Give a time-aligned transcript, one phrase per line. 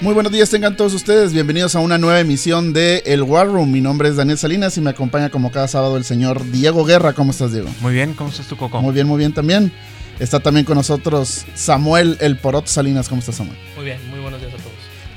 [0.00, 3.70] Muy buenos días tengan todos ustedes, bienvenidos a una nueva emisión de El War Room.
[3.70, 7.12] Mi nombre es Daniel Salinas y me acompaña como cada sábado el señor Diego Guerra.
[7.12, 7.68] ¿Cómo estás, Diego?
[7.80, 8.80] Muy bien, ¿cómo estás tú, Coco?
[8.80, 9.70] Muy bien, muy bien también.
[10.18, 13.08] Está también con nosotros Samuel El Porot Salinas.
[13.08, 13.56] ¿Cómo estás, Samuel?
[13.76, 14.19] Muy bien, muy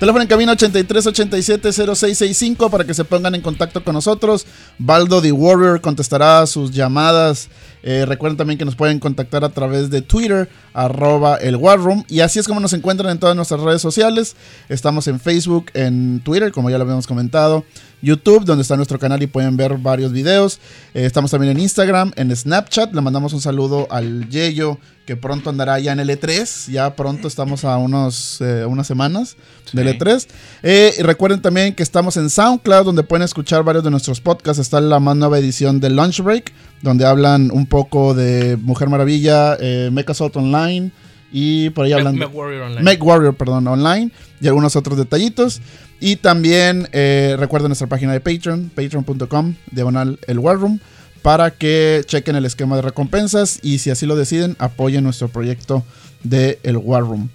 [0.03, 4.45] Teléfono en cabina 83 87 0665 para que se pongan en contacto con nosotros.
[4.77, 7.47] Baldo The Warrior contestará sus llamadas.
[7.83, 12.03] Eh, recuerden también que nos pueden contactar a través de Twitter, arroba el War Room.
[12.09, 14.35] Y así es como nos encuentran en todas nuestras redes sociales.
[14.67, 17.63] Estamos en Facebook, en Twitter, como ya lo habíamos comentado.
[18.01, 20.59] YouTube, donde está nuestro canal y pueden ver varios videos.
[20.93, 22.93] Eh, estamos también en Instagram, en Snapchat.
[22.93, 26.71] Le mandamos un saludo al Yeyo, que pronto andará ya en el E3.
[26.71, 29.35] Ya pronto estamos a unos, eh, unas semanas
[29.73, 30.27] del E3.
[30.63, 34.59] Eh, y recuerden también que estamos en SoundCloud, donde pueden escuchar varios de nuestros podcasts.
[34.59, 39.57] Está la más nueva edición de Lunch Break, donde hablan un poco de Mujer Maravilla,
[39.59, 40.91] eh, Mecha Assault Online.
[41.31, 42.15] Y por ahí hablan.
[42.15, 42.97] Meg Warrior Online.
[43.01, 44.11] Warrior, perdón, online.
[44.39, 45.61] Y algunos otros detallitos.
[45.99, 50.81] Y también eh, recuerden nuestra página de Patreon, patreon.com, diagonal el War Room,
[51.23, 55.83] para que chequen el esquema de recompensas y si así lo deciden, apoyen nuestro proyecto
[56.23, 57.29] de el War Room.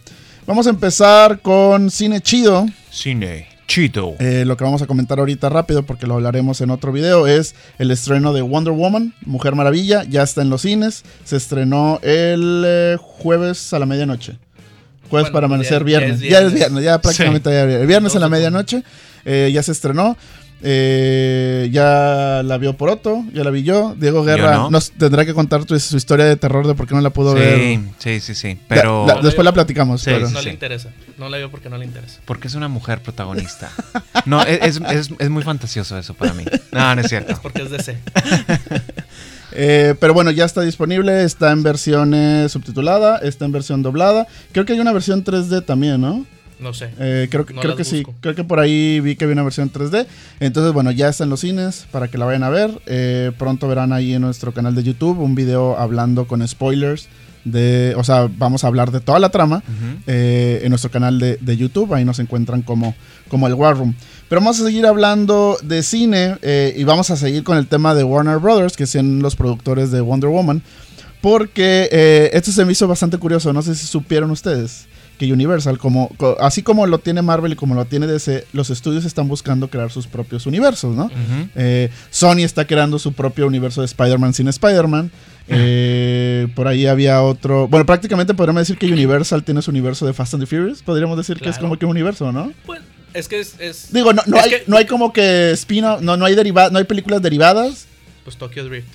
[0.47, 2.67] Vamos a empezar con Cine Chido.
[2.91, 4.15] Cine, chido.
[4.19, 7.55] Eh, lo que vamos a comentar ahorita rápido, porque lo hablaremos en otro video, es
[7.79, 10.05] el estreno de Wonder Woman, Mujer Maravilla.
[10.05, 11.03] Ya está en los cines.
[11.25, 14.39] Se estrenó el eh, jueves a la medianoche.
[15.11, 16.13] Jueves Bueno, para ya- amanecer ya viernes.
[16.15, 16.55] es Ya es viernes.
[16.55, 18.83] viernes, ya prácticamente ya- el viernes a la medianoche.
[19.25, 20.17] eh, ya se estrenó.
[20.63, 23.95] Eh, ya la vio Poroto, ya la vi yo.
[23.97, 24.71] Diego Guerra no.
[24.71, 27.35] nos tendrá que contar tu- su historia de terror de por qué no la pudo
[27.35, 27.59] ver.
[27.59, 28.59] Sí, sí, sí, sí.
[28.69, 29.07] Pero.
[29.07, 30.01] La- la- después la platicamos.
[30.03, 30.91] Sí, pero- No le interesa.
[31.17, 32.21] No la veo porque no le interesa.
[32.25, 33.71] Porque es una mujer protagonista.
[34.27, 36.45] No, es, es, es- es muy fantasioso eso para mí.
[36.73, 37.39] No, no es cierto.
[37.43, 37.97] Porque es DC.
[39.53, 44.27] Eh, pero bueno, ya está disponible, está en versión eh, subtitulada, está en versión doblada.
[44.53, 46.27] Creo que hay una versión 3D también, ¿no?
[46.61, 46.91] No sé.
[46.99, 49.45] Eh, creo que, No creo que sí, creo que por ahí vi que había una
[49.45, 50.07] versión 3D.
[50.41, 52.71] Entonces, bueno, ya está en los cines para que la vayan a ver.
[52.87, 57.09] Eh, pronto verán ahí en nuestro canal de YouTube un video hablando con spoilers.
[57.45, 59.63] De, o sea, vamos a hablar de toda la trama
[60.07, 61.95] eh, en nuestro canal de, de YouTube.
[61.95, 62.95] Ahí nos encuentran como,
[63.29, 63.95] como el War Room.
[64.29, 67.95] Pero vamos a seguir hablando de cine eh, y vamos a seguir con el tema
[67.95, 70.63] de Warner Brothers, que son los productores de Wonder Woman.
[71.23, 73.53] Porque eh, esto se me hizo bastante curioso.
[73.55, 74.87] No sé si supieron ustedes
[75.19, 78.71] que Universal, como, co- así como lo tiene Marvel y como lo tiene DC, los
[78.71, 81.11] estudios están buscando crear sus propios universos, ¿no?
[81.57, 85.11] Eh, Sony está creando su propio universo de Spider-Man sin Spider-Man.
[85.63, 87.69] Eh, por ahí había otro.
[87.69, 90.83] Bueno, prácticamente podríamos decir que Universal tiene su universo de Fast and the Furious.
[90.83, 92.53] Podríamos decir que es como que un universo, ¿no?
[92.67, 92.81] Pues
[93.15, 93.55] es que es.
[93.59, 96.35] es- Digo, no, no, es hay, que- no hay como que spin-off, no, no hay
[96.35, 97.87] deriva, no hay películas derivadas.
[98.25, 98.89] Pues Tokyo Drift.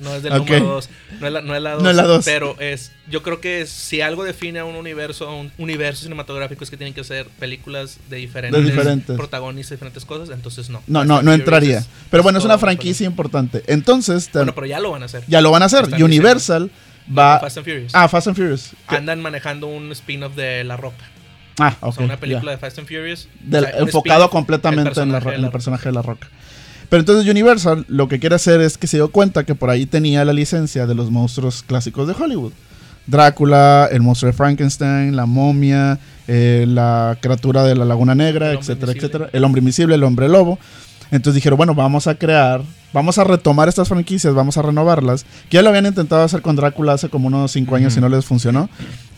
[0.00, 0.48] No es del Ok.
[0.50, 0.88] número 2.
[1.20, 1.44] No es la 2.
[1.48, 1.82] No es la 2.
[1.82, 2.24] No es la dos.
[2.24, 2.92] Pero es.
[3.10, 6.76] Yo creo que si algo define a un universo, a un universo cinematográfico, es que
[6.76, 9.16] tienen que ser películas de diferentes, De diferentes.
[9.16, 10.30] protagonistas, diferentes cosas.
[10.34, 10.82] Entonces no.
[10.86, 11.78] No, no, no entraría.
[11.78, 13.62] es- Pero bueno, es una un franquicia importante.
[13.66, 15.24] Entonces, solo- Bueno, pero ya lo van a hacer.
[15.26, 15.84] ya lo van a hacer.
[15.84, 16.70] Están Universal
[17.16, 17.40] va.
[17.40, 17.92] Fast and Furious.
[17.94, 18.70] Ah, Fast and Furious.
[18.86, 21.04] Andan manejando un spin-off de La Roca.
[21.60, 21.88] Ah, ok.
[21.88, 23.28] o sea, una película de Fast and Furious.
[23.40, 26.28] Del- o sea, un enfocado completamente en, la, en el personaje de la roca.
[26.88, 29.86] Pero entonces Universal lo que quiere hacer es que se dio cuenta que por ahí
[29.86, 32.52] tenía la licencia de los monstruos clásicos de Hollywood.
[33.06, 38.92] Drácula, el monstruo de Frankenstein, la momia, eh, la criatura de la Laguna Negra, etcétera,
[38.92, 38.98] invisible.
[38.98, 39.30] etcétera.
[39.32, 40.58] El hombre invisible, el hombre lobo.
[41.10, 42.62] Entonces dijeron, bueno, vamos a crear,
[42.92, 45.24] vamos a retomar estas franquicias, vamos a renovarlas.
[45.48, 48.10] Que ya lo habían intentado hacer con Drácula hace como unos 5 años y no
[48.10, 48.68] les funcionó.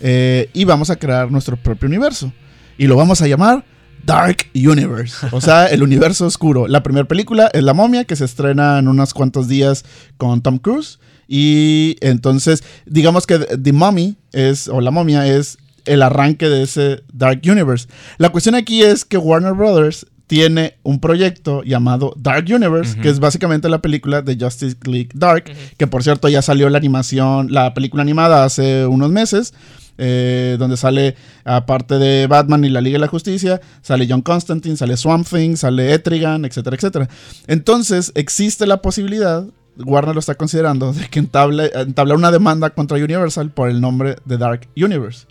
[0.00, 2.32] Eh, y vamos a crear nuestro propio universo.
[2.78, 3.64] Y lo vamos a llamar
[4.04, 5.26] Dark Universe.
[5.32, 6.68] O sea, el universo oscuro.
[6.68, 9.84] La primera película es La momia, que se estrena en unos cuantos días
[10.16, 10.98] con Tom Cruise.
[11.28, 17.02] Y entonces, digamos que The Mummy es, o La momia es el arranque de ese
[17.12, 17.88] Dark Universe.
[18.18, 23.18] La cuestión aquí es que Warner Brothers tiene un proyecto llamado Dark Universe, que es
[23.18, 27.74] básicamente la película de Justice League Dark, que por cierto ya salió la animación, la
[27.74, 29.54] película animada hace unos meses,
[30.00, 31.14] eh, donde sale,
[31.44, 35.56] aparte de Batman y la Liga de la Justicia, sale John Constantine, sale Swamp Thing,
[35.56, 37.08] sale Etrigan, etcétera, etcétera.
[37.46, 39.44] Entonces existe la posibilidad,
[39.76, 44.16] Warner lo está considerando, de que entable, entablar una demanda contra Universal por el nombre
[44.24, 45.26] de Dark Universe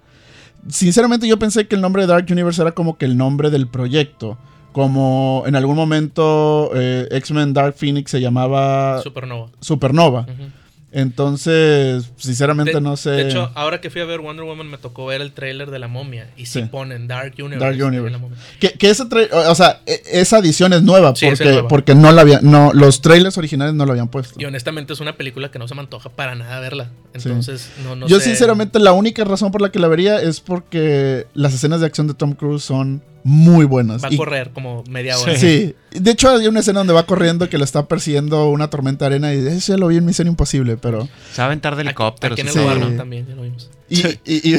[0.68, 3.68] sinceramente yo pensé que el nombre de Dark Universe era como que el nombre del
[3.68, 4.38] proyecto.
[4.72, 9.50] Como en algún momento eh, X-Men Dark Phoenix se llamaba Supernova.
[9.60, 10.22] Supernova.
[10.22, 10.52] Ujú.
[10.92, 13.12] Entonces, sinceramente De- no sé.
[13.12, 15.78] De hecho, ahora que fui a ver Wonder Woman me tocó ver el tráiler de
[15.80, 16.68] la momia y sí, Sí.
[16.72, 17.60] ponen Dark Universe.
[17.60, 18.18] Dark Universe.
[18.60, 21.68] que, que ese o sea, e- esa edición es nueva Sí, porque, es nueva.
[21.68, 24.40] porque no la había, no, los trailers originales no lo habían puesto.
[24.40, 26.90] Y honestamente es una película que no se me antoja para nada verla.
[27.14, 28.26] Entonces, no, no Yo sé.
[28.26, 32.08] sinceramente la única razón por la que la vería es porque las escenas de acción
[32.08, 34.04] de Tom Cruise son muy buenas.
[34.04, 35.36] Va a Y- correr como media hora.
[35.38, 35.76] Sí.
[35.92, 39.16] De hecho, hay una escena donde va corriendo que lo está persiguiendo una tormenta de
[39.16, 41.08] arena y eso ya lo vi en Misión Imposible, pero...
[41.34, 42.34] Se va a aventar de Aquí, helicópteros.
[42.34, 42.60] aquí en el sí.
[42.60, 43.70] Warner también, ya lo vimos.
[43.90, 44.58] Y, y, y-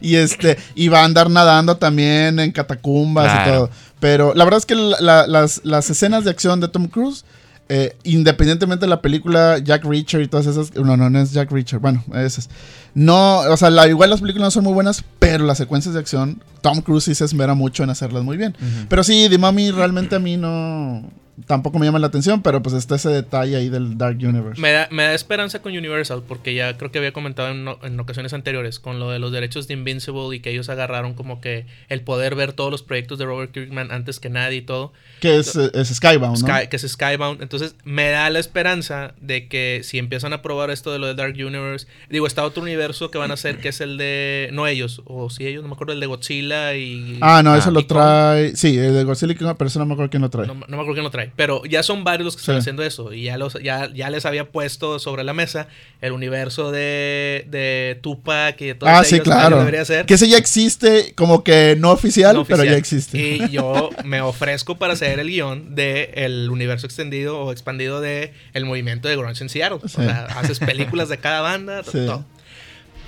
[0.00, 3.70] y este, y va a andar nadando también en catacumbas y todo.
[4.00, 7.24] Pero la verdad es que la- la- las, las escenas de acción de Tom Cruise,
[7.68, 11.50] eh, independientemente de la película Jack Reacher y todas esas, no, no, no es Jack
[11.52, 12.48] Reacher, bueno, esas.
[12.94, 16.00] No, o sea, la- igual las películas no son muy buenas, pero las secuencias de
[16.00, 18.56] acción, Tom Cruise sí se esmera mucho en hacerlas muy bien.
[18.88, 21.08] Pero sí, The Mummy realmente a mí no,
[21.46, 24.60] tampoco me llama la atención, pero pues está ese detalle ahí del Dark Universe.
[24.60, 28.00] Me da, me da esperanza con Universal porque ya creo que había comentado en, en
[28.00, 31.66] ocasiones anteriores con lo de los derechos de Invincible y que ellos agarraron como que
[31.88, 34.92] el poder ver todos los proyectos de Robert Kirkman antes que nadie y todo.
[35.20, 36.46] Que es, es Skybound, ¿no?
[36.48, 37.42] Sky- que es Skybound.
[37.42, 41.14] Entonces me da la esperanza de que si empiezan a probar esto de lo de
[41.14, 44.66] Dark Universe, digo, está otro universo que van a hacer que es el de, no
[44.66, 47.18] ellos, o sí ellos, no me acuerdo, el de Godzilla y...
[47.20, 47.88] Ah, no, Ah, eso lo Kong.
[47.88, 48.56] trae.
[48.56, 50.46] Sí, el de Godzilla y Kong, pero eso no me acuerdo quién lo trae.
[50.46, 52.60] No, no me acuerdo quién lo trae, pero ya son varios los que están Sí.
[52.60, 55.68] haciendo eso y ya, los, ya, ya les había puesto sobre la mesa
[56.00, 59.58] el universo de, de Tupac y de todos ah, sí, claro.
[59.58, 60.06] debería ser.
[60.06, 62.74] Que ese ya existe, como que no oficial, no pero oficial.
[62.74, 63.18] ya existe.
[63.18, 68.32] Y yo me ofrezco para hacer el guion de el universo extendido o expandido de
[68.54, 69.78] el movimiento de grunge en Seattle.
[69.86, 70.00] Sí.
[70.00, 71.92] O sea, haces películas de cada banda, Sí.
[72.06, 72.24] todo.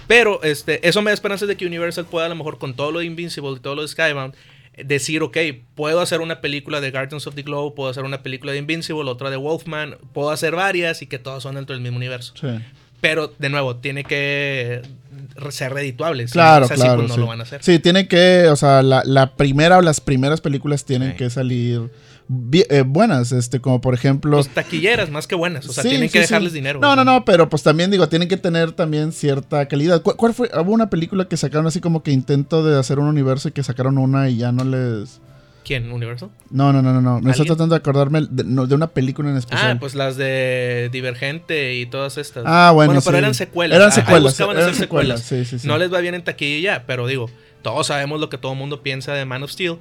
[0.07, 2.91] Pero este, eso me da esperanzas de que Universal pueda a lo mejor con todo
[2.91, 4.35] lo de Invincible y todo lo de Skybound
[4.77, 5.37] decir, ok,
[5.75, 9.11] puedo hacer una película de Guardians of the Globe, puedo hacer una película de Invincible,
[9.11, 12.33] otra de Wolfman, puedo hacer varias y que todas son dentro del mismo universo.
[12.41, 12.49] Sí.
[13.01, 14.83] Pero, de nuevo, tiene que
[15.51, 16.27] ser redituable.
[16.29, 16.97] Si Claro, no es así, claro.
[16.99, 17.21] pues no sí.
[17.21, 17.63] lo van a hacer.
[17.63, 21.17] Sí, tiene que, o sea, la, la primera o las primeras películas tienen Sí.
[21.17, 21.91] que salir
[22.53, 24.37] eh, buenas, este, como por ejemplo...
[24.37, 25.69] Pues taquilleras más que buenas.
[25.69, 26.29] O sea, Sí, tienen sí, que sí.
[26.33, 26.79] dejarles dinero.
[26.81, 30.03] No, no, no, pero pues también digo, tienen que tener también cierta calidad.
[30.03, 30.51] ¿Cuál, cuál fue?
[30.55, 33.63] Hubo una película que sacaron así como que intento de hacer un universo y que
[33.63, 35.21] sacaron una y ya no les...
[35.65, 35.93] ¿Quién?
[35.93, 36.31] ¿Universal?
[36.51, 37.21] No, no, no, no, no.
[37.21, 39.79] Me estoy tratando de acordarme de, no, de una película en Ah, especial.
[39.79, 42.45] pues las de Divergente y todas estas.
[42.47, 43.19] Ah, bueno, pero sí.
[43.19, 43.77] eran secuelas.
[43.77, 45.21] Eran Ah, secuelas, buscaban eran hacer secuelas.
[45.21, 45.69] secuelas, sí, sí, sí.
[45.69, 47.29] No les va bien en taquilla pero digo,
[47.63, 49.77] todos sabemos lo que todo el mundo piensa de Man of Steel.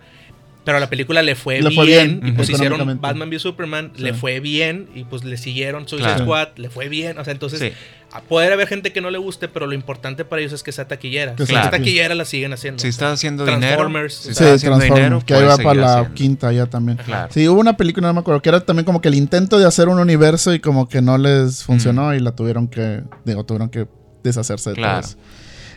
[0.66, 3.00] Pero a la película le fue, Le bien, fue bien, y pues hicieron.
[3.00, 4.20] Batman v Superman, le Sí.
[4.20, 6.26] fue bien y pues le siguieron Suicide Claro.
[6.26, 7.72] Squad, le fue bien, o sea, entonces Sí.
[8.12, 10.72] a- puede haber gente que no le guste, pero lo importante para ellos es que
[10.74, 11.34] sea taquillera.
[11.36, 12.82] Que si es taquillera la siguen haciendo.
[12.82, 14.14] Si estás haciendo dinero, Transformers.
[14.14, 16.14] si Sí, estás haciendo Transformers, dinero, que ahí va puedes para la haciendo.
[16.16, 16.98] quinta ya también.
[16.98, 17.32] Claro.
[17.34, 19.66] Sí, hubo una película, no me acuerdo, que era también como que el intento de
[19.66, 23.70] hacer un universo y como que no les funcionó y la tuvieron que, digo, tuvieron
[23.70, 23.88] que
[24.24, 25.00] deshacerse de Claro.
[25.02, 25.18] todo eso.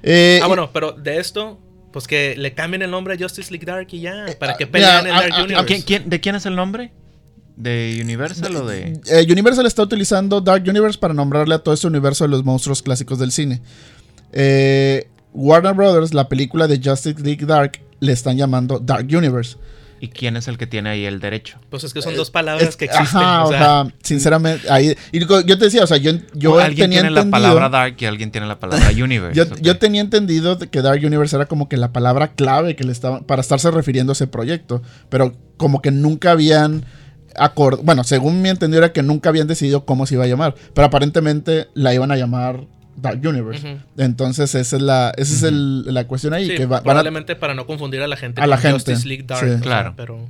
[0.02, 1.60] Eh, Ah, bueno, pero de esto,
[1.92, 4.68] pues que le cambien el nombre a Justice League Dark y ya, para que ah,
[4.70, 5.62] peleen en ah, Dark ah, Universe.
[5.62, 6.92] ¿A quién- quién- ¿De quién es el nombre?
[7.56, 8.98] ¿De Universal o de...?
[9.06, 12.82] eh, Universal está utilizando Dark Universe para nombrarle a todo este universo de los monstruos
[12.82, 13.60] clásicos del cine.
[14.32, 19.56] Eh, Warner Brothers, la película de Justice League Dark, le están llamando Dark Universe.
[20.02, 21.60] ¿Y quién es el que tiene ahí el derecho?
[21.70, 23.20] Pues es que son dos palabras Es- que existen.
[23.22, 26.86] Ajá, o sea, sinceramente, ahí, y yo te decía, o sea, yo, yo O alguien
[26.90, 29.36] tenía tiene la palabra Dark y alguien tiene la palabra Universe.
[29.36, 32.90] Yo, yo tenía entendido que Dark Universe era como que la palabra clave que le
[32.90, 36.84] estaba para estarse refiriendo a ese proyecto, pero como que nunca habían
[37.36, 40.56] acord bueno, según mi entendido era que nunca habían decidido cómo se iba a llamar,
[40.74, 43.78] pero aparentemente la iban a llamar Dark Universe.
[43.96, 46.82] Entonces esa es la esa es el- la cuestión ahí sí, que va- van a-
[46.84, 49.46] probablemente para no confundir a la gente A la con gente, Justice League Dark.
[49.48, 49.60] sí.
[49.60, 49.94] Claro.
[49.96, 50.28] pero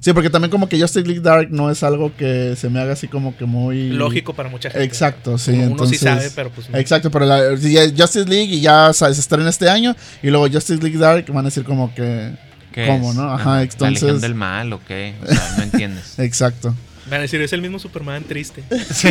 [0.00, 2.92] Sí, porque también como que Justice League Dark no es algo que se me haga
[2.92, 4.84] así como que muy lógico para mucha gente.
[4.84, 5.52] Exacto, sí.
[5.52, 6.76] Uno, uno entonces, sí sabe, pero pues no.
[6.76, 10.76] Exacto, pero la, Justice League y ya sa- se estrena este año y luego Justice
[10.82, 12.32] League Dark van a decir como que...
[12.70, 13.16] ¿Qué ¿Cómo, es?
[13.16, 13.22] no?
[13.32, 15.14] Ajá, Ah, ¿La entonces- Legión del Mal o qué?
[15.22, 16.18] O sea, no entiendes.
[16.18, 16.74] Exacto.
[17.08, 18.62] Van a decir, es el mismo Superman triste.
[18.92, 19.08] sí.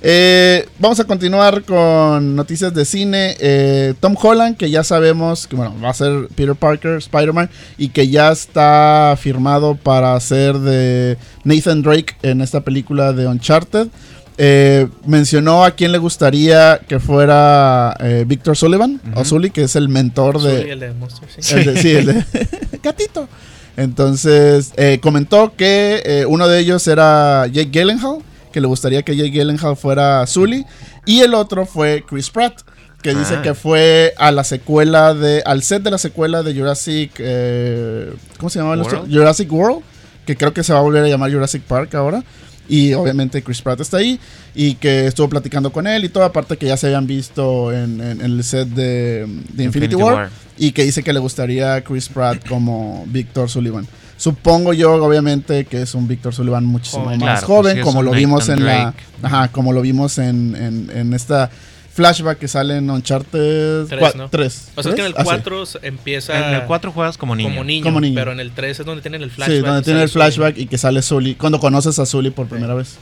[0.00, 3.36] Eh, vamos a continuar con noticias de cine.
[3.40, 7.88] Eh, Tom Holland, que ya sabemos que bueno, va a ser Peter Parker, Spider-Man, y
[7.88, 13.88] que ya está firmado para ser de Nathan Drake en esta película de Uncharted.
[14.40, 19.24] Eh, mencionó a quién le gustaría que fuera eh, Victor Sullivan, o Ujú.
[19.24, 21.54] Sully, que es el mentor de, Sully, el de Monster, sí.
[21.56, 22.24] El de- sí, el de-
[22.82, 23.28] gatito.
[23.76, 28.18] Entonces, eh, comentó que eh, uno de ellos era Jake Gyllenhaal,
[28.50, 30.64] que le gustaría que Jake Gyllenhaal fuera Sully.
[31.06, 32.60] Y el otro fue Chris Pratt,
[33.02, 33.42] que dice Ah.
[33.42, 35.42] que fue a la secuela de.
[35.46, 37.12] al set de la secuela de Jurassic.
[37.18, 38.74] eh, ¿Cómo se llamaba?
[38.76, 38.98] el World.
[39.04, 39.12] otro?
[39.12, 39.82] Jurassic World,
[40.26, 42.22] que creo que se va a volver a llamar Jurassic Park ahora.
[42.70, 44.20] Y obviamente Chris Pratt está ahí
[44.54, 47.98] y que estuvo platicando con él y todo, aparte que ya se habían visto en,
[48.02, 50.30] en- en el set de, de Infinity, Infinity War, War.
[50.58, 53.86] y que dice que le gustaría a Chris Pratt como Victor Sullivan.
[54.18, 57.20] Supongo yo, obviamente, que es un Victor Sullivan muchísimo Joven.
[57.20, 60.54] más Claro, joven, pues es como lo vimos en la, ajá, como lo vimos en,
[60.56, 61.48] en, en esta
[61.94, 64.28] flashback que sale en Uncharted Tres, cua- ¿no?
[64.28, 64.68] tres.
[64.76, 65.26] O sea, es que en el ¿Tres?
[65.28, 65.40] Ah, sí.
[65.42, 67.48] 4 empieza En el 4 juegas como niño.
[67.50, 68.14] como, niño, Como niño.
[68.16, 69.56] pero en el 3 es donde tienen el flashback.
[69.56, 70.24] Sí, donde y tiene el Sully.
[70.24, 72.96] flashback y que sale Sully, cuando conoces a Sully por primera vez.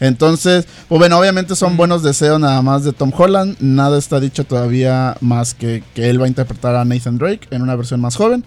[0.00, 3.56] Entonces, pues bueno, obviamente son buenos deseos nada más de Tom Holland.
[3.60, 7.60] Nada está dicho todavía más que que él va a interpretar a Nathan Drake en
[7.62, 8.44] una versión más joven.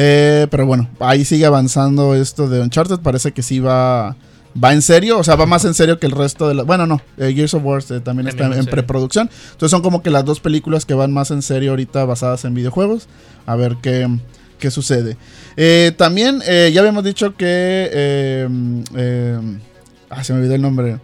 [0.00, 3.00] Eh, pero bueno, ahí sigue avanzando esto de Uncharted.
[3.00, 4.14] Parece que sí va,
[4.62, 5.18] va en serio.
[5.18, 6.66] O sea, va más en serio que el resto de las...
[6.66, 7.02] Bueno, no.
[7.16, 9.28] eh, Gears of War eh, también está en, en preproducción.
[9.52, 12.54] Entonces son como que las dos películas que van más en serio ahorita basadas en
[12.54, 13.08] videojuegos.
[13.44, 14.08] A ver qué,
[14.60, 15.16] qué sucede.
[15.56, 17.88] Eh, también eh, ya habíamos dicho que...
[17.92, 19.40] eh,
[20.10, 20.98] ah, se me olvidó el nombre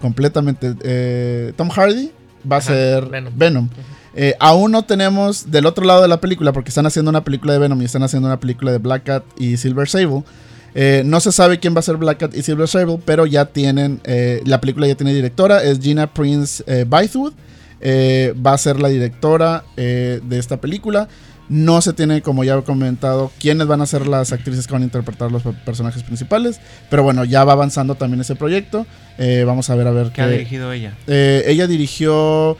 [0.00, 0.74] completamente.
[0.84, 2.12] Eh, Tom Hardy
[2.48, 3.32] va a Ajá, ser Venom.
[3.36, 3.68] Venom.
[4.14, 7.52] Eh, aún no tenemos del otro lado de la película, porque están haciendo una película
[7.52, 10.22] de Venom y están haciendo una película de Black Cat y Silver Sable.
[10.74, 13.46] Eh, no se sabe quién va a ser Black Cat y Silver Sable, pero ya
[13.46, 17.32] tienen, eh, la película ya tiene directora, es Gina Prince Bythewood.
[18.44, 21.08] Va a ser la directora de esta película.
[21.48, 24.82] No se tiene, como ya he comentado, quiénes van a ser las actrices que van
[24.82, 26.60] a interpretar los pe- personajes principales.
[26.90, 28.84] Pero bueno, ya va avanzando también ese proyecto.
[29.16, 30.32] Eh, vamos a ver a ver ¿Qué ha qué.
[30.32, 30.92] dirigido ella?
[31.06, 32.58] Eh, ella dirigió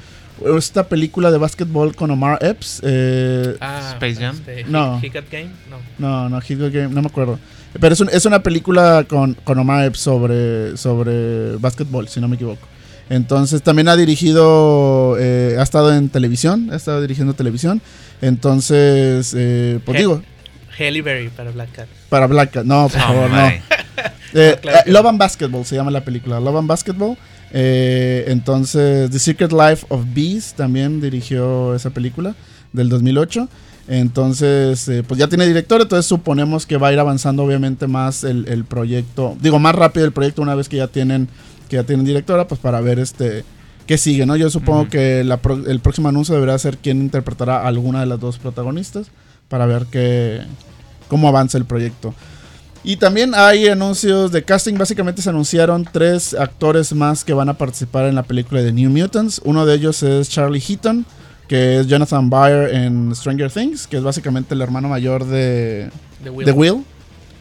[0.57, 2.81] esta película de básquetbol con Omar Epps.
[2.85, 4.37] eh, Ah, Space Jam.
[4.37, 5.01] este, No.
[5.31, 5.79] Game, no.
[5.99, 6.41] no, no,
[6.71, 7.39] Game, no me acuerdo.
[7.81, 12.29] Pero es, un- es una película con, con Omar Epps sobre, sobre básquetbol, si no
[12.29, 12.67] me equivoco.
[13.11, 17.81] Entonces también ha dirigido, eh, ha estado en televisión, ha estado dirigiendo televisión.
[18.21, 20.23] Entonces, eh, pues He- digo,
[20.79, 21.89] Halle Berry para Black Cat.
[22.09, 23.47] para Black Cat, no, por favor, no.
[23.49, 23.63] Eh,
[24.55, 26.39] No, claro eh, Love and Basketball se llama la película.
[26.39, 27.17] Love and Basketball.
[27.53, 32.35] Eh, entonces, The Secret Life of Bees también dirigió esa película
[32.73, 33.49] del 2008.
[33.89, 38.23] Entonces, eh, pues ya tiene director, entonces suponemos que va a ir avanzando obviamente más
[38.23, 41.27] el, el proyecto, digo, más rápido el proyecto una vez que ya tienen,
[41.71, 43.45] que ya tienen directora, pues para ver este
[43.87, 44.37] qué sigue, ¿no?
[44.37, 48.07] Yo supongo que la pro- el próximo anuncio deberá ser quién interpretará a alguna de
[48.07, 49.07] las dos protagonistas
[49.49, 50.43] para ver qué,
[51.09, 52.15] cómo avanza el proyecto.
[52.89, 54.79] Y también hay anuncios de casting.
[54.79, 58.89] Básicamente se anunciaron tres actores más que van a participar en la película de New
[58.89, 59.43] Mutants.
[59.45, 61.05] Uno de ellos es Charlie Heaton,
[61.49, 65.91] que es Jonathan Byer en Stranger Things, que es básicamente el hermano mayor de,
[66.25, 66.47] De Will.
[66.47, 66.85] de Will.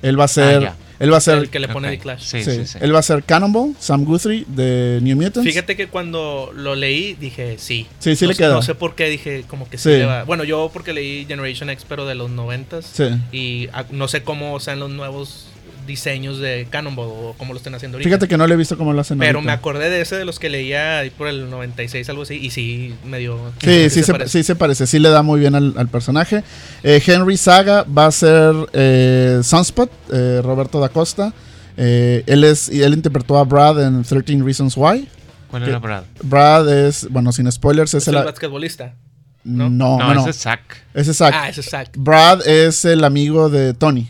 [0.01, 0.75] Él va a ser, ya.
[0.99, 2.21] Él va a ser, el que le pone Ok, The Clash.
[2.23, 2.77] Sí, sí, sí, sí.
[2.81, 5.47] él va a ser Cannonball, Sam Guthrie de New Mutants.
[5.47, 7.87] Fíjate que cuando lo leí dije sí.
[7.99, 8.53] Sí, sí no, le queda.
[8.53, 9.97] No sé por qué dije como que sí, Sí.
[9.97, 10.23] le va.
[10.23, 12.85] Bueno, yo porque leí Generation X, pero de los noventas.
[12.93, 13.05] Sí.
[13.31, 15.47] Y ah, no sé cómo sean los nuevos
[15.87, 18.07] diseños de Cannonball o cómo lo estén haciendo ahorita.
[18.09, 19.17] Fíjate que no le he visto cómo lo hacen.
[19.17, 19.45] Pero ahorita.
[19.45, 22.35] me acordé de ese de los que leía ahí por el 96, algo así.
[22.35, 23.53] Y sí, medio.
[23.59, 24.31] Sí, sí, se, parece.
[24.31, 26.43] sí se parece, sí le da muy bien al, al personaje.
[26.83, 31.33] Eh, Henry Saga va a ser eh, Sunspot, eh, Roberto da Costa.
[31.77, 35.07] Eh, él, es, y él interpretó a Brad en 13 Reasons Why.
[35.49, 36.03] ¿Cuál era Brad?
[36.23, 38.15] Brad es, bueno, sin spoilers, es, Es el...
[38.15, 38.95] el basquetbolista.
[39.43, 39.97] no, ¿no?
[39.97, 40.83] no, No, no, ese es Zack.
[40.93, 41.33] ese es Zack.
[41.35, 41.91] Ah, ese es Zack.
[41.95, 44.09] Brad es el amigo de Tony,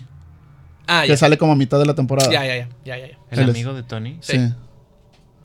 [0.87, 1.17] Ah, que ya.
[1.17, 2.31] sale como a mitad de la temporada.
[2.31, 3.17] Ya, ya, ya, ya, ya, ya.
[3.29, 3.55] ¿El Él es.
[3.55, 4.17] amigo de Tony?
[4.21, 4.37] Sí.
[4.37, 4.53] Sí.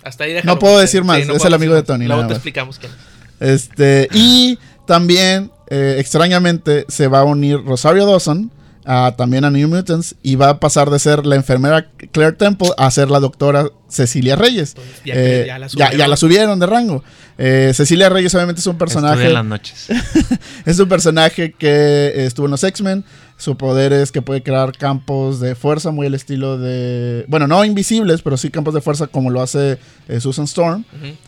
[0.04, 2.06] Hasta ahí No puedo decir más, es el amigo de Tony.
[2.06, 2.37] Luego te más.
[2.37, 2.99] explicamos quién es.
[3.40, 8.50] Este, y también, eh, extrañamente, se va a unir Rosario Dawson
[8.84, 12.70] a, también a New Mutants y va a pasar de ser la enfermera Claire Temple
[12.76, 14.75] a ser la doctora Cecilia Reyes.
[14.76, 17.04] Entonces, ya, Eh, ya la ya, la subieron de rango.
[17.38, 19.87] Eh, Cecilia Reyes obviamente es un personaje en las noches.
[20.66, 23.04] es un personaje que eh, estuvo en los X-Men.
[23.38, 27.25] Su poder es que puede crear campos de fuerza, muy al estilo de.
[27.26, 30.84] Bueno, no invisibles, pero sí campos de fuerza, como lo hace eh, Susan Storm.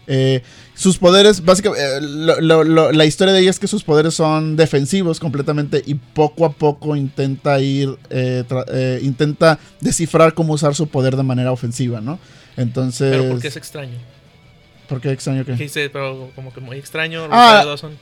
[0.06, 0.42] Eh,
[0.74, 4.14] sus poderes, básicamente, eh, lo- lo- lo- la historia de ella es que sus poderes
[4.14, 10.76] son defensivos completamente y poco a poco intenta ir, eh, eh, intenta descifrar cómo usar
[10.76, 12.20] su poder de manera ofensiva, ¿no?
[12.56, 13.10] Entonces.
[13.10, 13.98] Pero porque es extraño.
[14.88, 15.52] ¿Por qué extraño que?
[15.54, 17.26] Que dice, pero como que muy extraño.
[17.30, 17.62] Ah.
[17.64, 17.92] Dawson.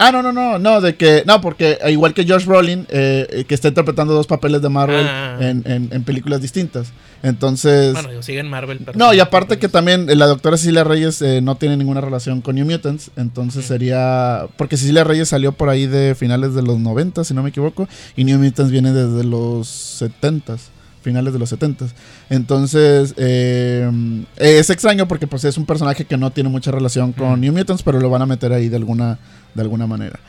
[0.00, 3.44] Ah, no, no, no, no, de que, no, porque igual que Josh Brolin, eh, eh,
[3.44, 5.38] que está interpretando dos papeles de Marvel Ah.
[5.40, 6.92] en, en- en películas distintas.
[7.24, 8.96] Entonces, Bueno, yo sigo en Marvel, pero.
[8.96, 12.42] no, y aparte que también eh, la doctora Cecilia Reyes eh, no tiene ninguna relación
[12.42, 16.78] con New Mutants, entonces sería, porque Cecilia Reyes salió por ahí de finales de los
[16.78, 20.58] 90, si no me equivoco, y New Mutants viene desde los 70
[21.08, 21.86] finales de los 70
[22.28, 23.90] Entonces, eh,
[24.36, 27.40] es extraño porque pues es un personaje que no tiene mucha relación con.
[27.40, 29.18] New Mutants, pero lo van a meter ahí de alguna,
[29.54, 30.20] de alguna manera.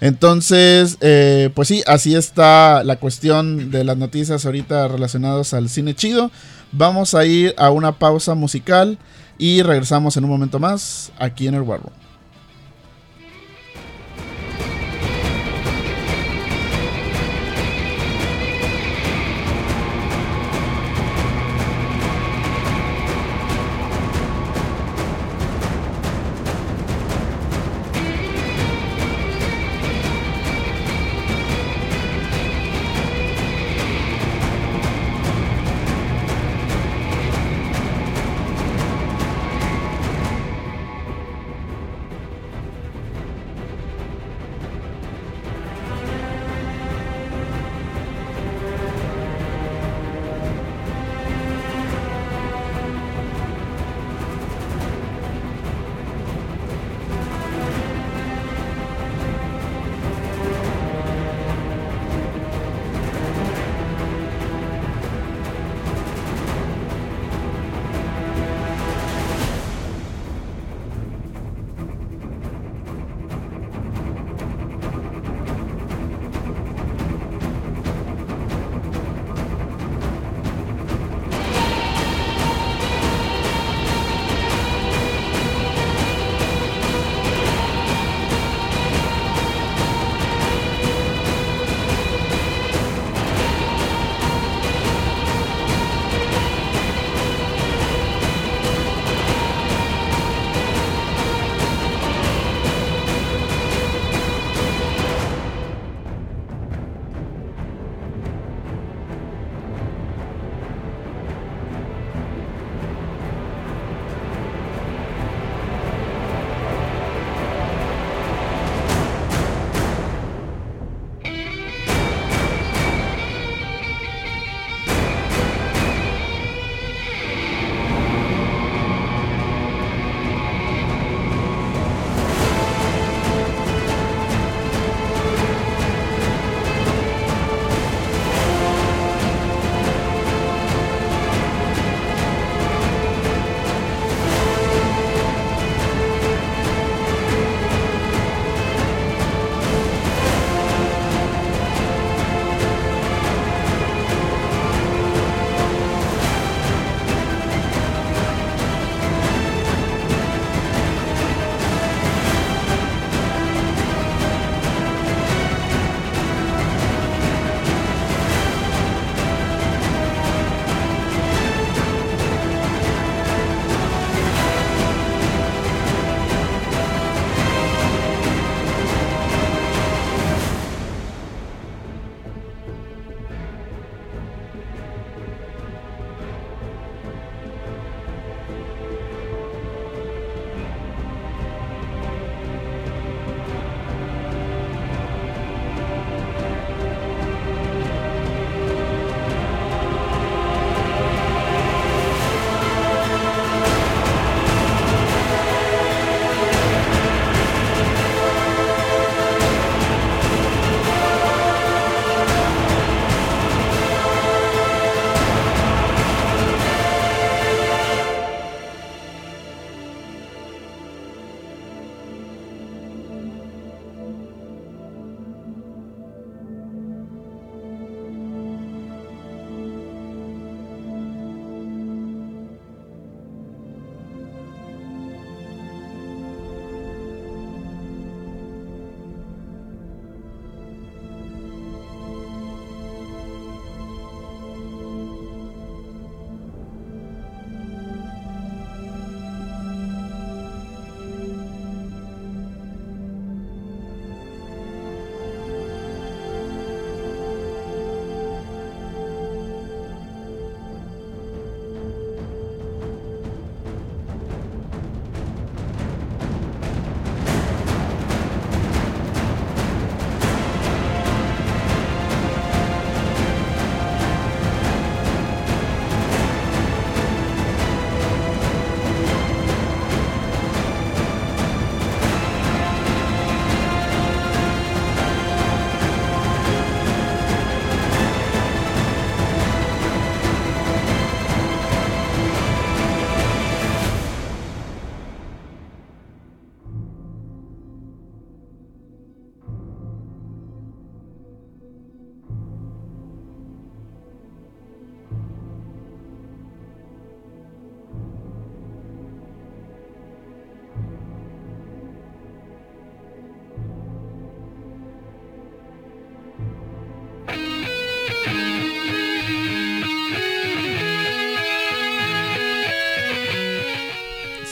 [0.00, 5.94] Entonces, eh, pues sí, así está la cuestión de las noticias ahorita relacionadas al cine
[5.94, 6.30] chido.
[6.72, 8.98] Vamos a ir a una pausa musical
[9.36, 11.80] y regresamos en un momento más aquí en el War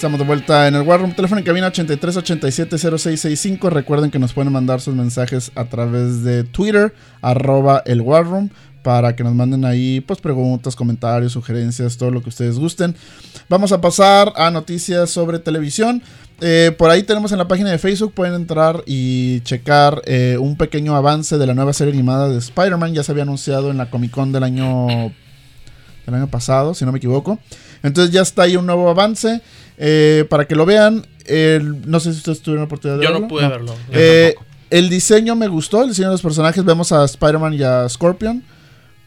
[0.00, 1.12] Estamos de vuelta en el War Room.
[1.12, 3.68] Teléfono en cabina 83 87 0665.
[3.68, 8.48] Recuerden que nos pueden mandar sus mensajes a través de Twitter, arroba el War Room,
[8.82, 12.96] para que nos manden ahí pues preguntas, comentarios, sugerencias, todo lo que ustedes gusten.
[13.50, 16.02] Vamos a pasar a noticias sobre televisión.
[16.40, 20.56] Eh, por ahí tenemos en la página de Facebook, pueden entrar y checar eh, un
[20.56, 22.94] pequeño avance de la nueva serie animada de Spider-Man.
[22.94, 25.12] Ya se había anunciado en la Comic Con del año,
[26.06, 27.38] del año pasado, si no me equivoco.
[27.82, 29.40] Entonces ya está ahí un nuevo avance.
[29.78, 33.10] Eh, para que lo vean, el- no sé si ustedes tuvieron la oportunidad de Yo
[33.10, 33.20] verlo.
[33.22, 33.74] no pude verlo.
[33.90, 34.34] Yo Eh,
[34.70, 36.64] el diseño me gustó, el diseño de los personajes.
[36.64, 38.42] Vemos a Spider-Man y a Scorpion.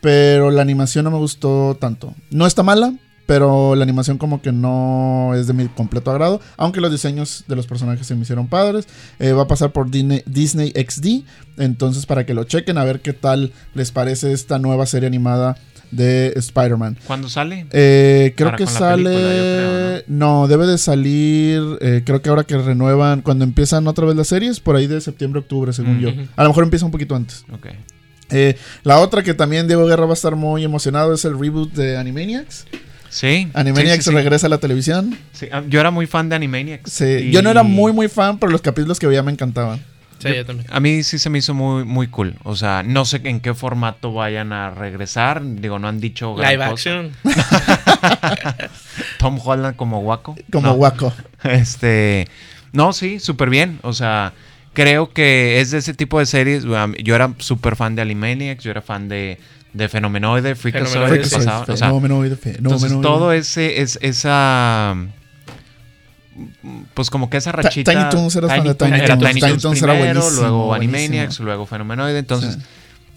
[0.01, 2.13] Pero la animación no me gustó tanto.
[2.29, 2.93] No está mala,
[3.25, 6.41] pero la animación como que no es de mi completo agrado.
[6.57, 8.85] Aunque los diseños de los personajes se me hicieron padres.
[9.19, 11.23] Eh, va a pasar por Disney, Disney XD.
[11.57, 15.55] Entonces para que lo chequen a ver qué tal les parece esta nueva serie animada
[15.95, 16.97] de Spider-Man.
[17.05, 17.65] ¿Cuándo sale?
[17.71, 19.03] Eh, creo Ahora que sale.
[19.03, 20.47] creo, ¿no?
[20.47, 21.61] debe de salir.
[21.81, 23.21] eh, creo que ahora que renuevan.
[23.21, 26.09] Cuando empiezan otra vez las series, por ahí de septiembre, octubre, según yo.
[26.35, 27.45] A lo mejor empieza un poquito antes.
[27.51, 27.67] Ok.
[28.29, 31.71] Eh, la otra que también Diego Guerra va a estar muy emocionado es el reboot
[31.73, 32.65] de Animaniacs.
[33.09, 33.47] Sí.
[33.53, 34.15] Animaniacs sí, sí, sí.
[34.15, 35.15] regresa a la televisión.
[35.33, 36.91] Sí, ah, Yo era muy fan de Animaniacs.
[36.91, 39.79] Sí, y Yo no era muy, muy fan, pero los capítulos que veía me encantaban.
[40.29, 40.67] Sí, yo también.
[40.71, 42.35] A mí sí se me hizo muy, muy cool.
[42.43, 45.41] O sea, no sé en qué formato vayan a regresar.
[45.43, 46.73] Digo, no han dicho gran Live cosa.
[46.73, 47.11] action.
[49.19, 50.35] Tom Holland como guaco.
[50.51, 50.73] Como No.
[50.75, 51.13] guaco.
[51.43, 52.27] Este.
[52.71, 53.79] No, sí, súper bien.
[53.83, 54.33] O sea,
[54.73, 56.63] creo que es de ese tipo de series.
[57.03, 59.37] Yo era súper fan de Animaniacs, yo era fan de,
[59.73, 63.01] de Fenomenoide, Freakazoid, Fenomenoide, sea, Fenomenoide, entonces fenomenoide.
[63.01, 64.95] todo ese, es, esa.
[66.93, 67.91] Pues como que esa rachita.
[67.91, 69.17] Tiny Toons, eras fan de Tiny era.
[69.17, 70.97] Tiny Tiny Toons Toons era primero, buenísimo, luego buenísimo.
[70.97, 72.17] Animaniacs, luego Fenomenoide.
[72.19, 72.61] Entonces, Sí.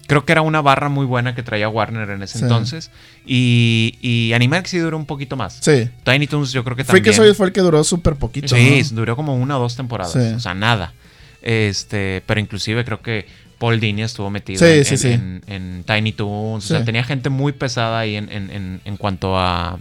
[0.07, 2.43] creo que era una barra muy buena que traía Warner en ese Sí.
[2.43, 2.91] entonces.
[3.25, 5.57] Y, y Animaniacs sí duró un poquito más.
[5.61, 5.89] Sí.
[6.03, 7.03] Tiny Toons yo creo que también.
[7.03, 8.47] Freakazoid fue el que duró súper poquito.
[8.55, 8.95] Sí, ¿no?
[8.97, 10.13] duró como una o dos temporadas.
[10.13, 10.19] Sí.
[10.35, 10.93] O sea, nada.
[11.41, 13.25] Este, pero inclusive creo que
[13.57, 15.07] Paul Dini estuvo metido Sí, en, sí, en- sí.
[15.07, 16.65] en- en Tiny Toons.
[16.65, 19.79] O sea, tenía gente muy pesada ahí en, en- en- en cuanto a,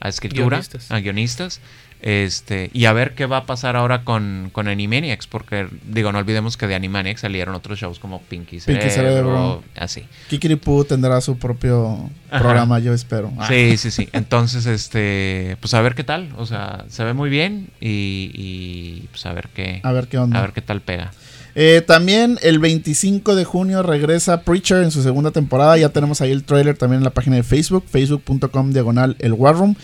[0.00, 0.90] a escritura, Guionistas.
[0.92, 1.60] a guionistas.
[2.00, 6.18] Este, y a ver qué va a pasar ahora con, con Animaniacs, porque digo, no
[6.18, 9.64] olvidemos que de Animaniacs salieron otros shows como Pinky Cerebro, Pinky Cerebro.
[9.76, 10.04] así.
[10.28, 12.40] Kikiripu tendrá su propio Ajá.
[12.42, 13.32] programa, yo espero.
[13.38, 13.48] Ah.
[13.48, 14.08] Sí, sí, sí.
[14.12, 16.28] Entonces, este, pues a ver qué tal.
[16.36, 20.18] O sea, se ve muy bien y, y, pues a ver qué, A ver qué
[20.18, 20.38] onda.
[20.38, 21.10] a ver qué tal pega.
[21.54, 25.76] Eh, también el 25 de junio regresa Preacher en su segunda temporada.
[25.76, 29.56] Ya tenemos ahí el trailer también en la página de Facebook, facebook.com diagonal el War
[29.56, 29.74] Room.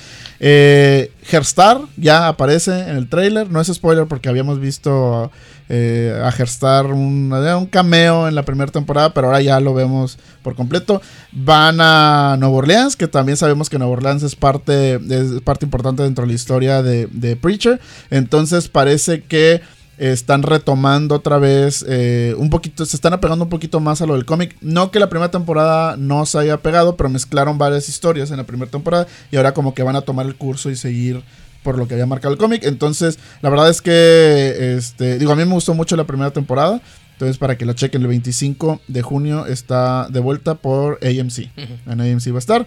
[0.40, 3.50] Eh, Herstar ya aparece en el trailer.
[3.50, 5.32] No es spoiler porque habíamos visto
[5.68, 10.18] eh, a Herstar un, un cameo en la primera temporada, pero ahora ya lo vemos
[10.42, 11.00] por completo.
[11.32, 16.02] Van a Nueva Orleans, que también sabemos que Nueva Orleans es parte, es parte importante
[16.02, 17.80] dentro de la historia de Preacher.
[18.10, 19.62] Entonces parece que
[19.98, 24.14] están retomando otra vez eh, un poquito, se están apegando un poquito más a lo
[24.14, 24.56] del cómic.
[24.60, 28.44] No que la primera temporada no se haya pegado, pero mezclaron varias historias en la
[28.44, 31.22] primera temporada y ahora como que van a tomar el curso y seguir
[31.62, 32.62] por lo que había marcado el cómic.
[32.64, 36.80] Entonces, la verdad es que, este, digo, a mí me gustó mucho la primera temporada.
[37.12, 41.48] Entonces, para que lo chequen, el 25 de junio está de vuelta por AMC.
[41.86, 42.66] En AMC va a estar.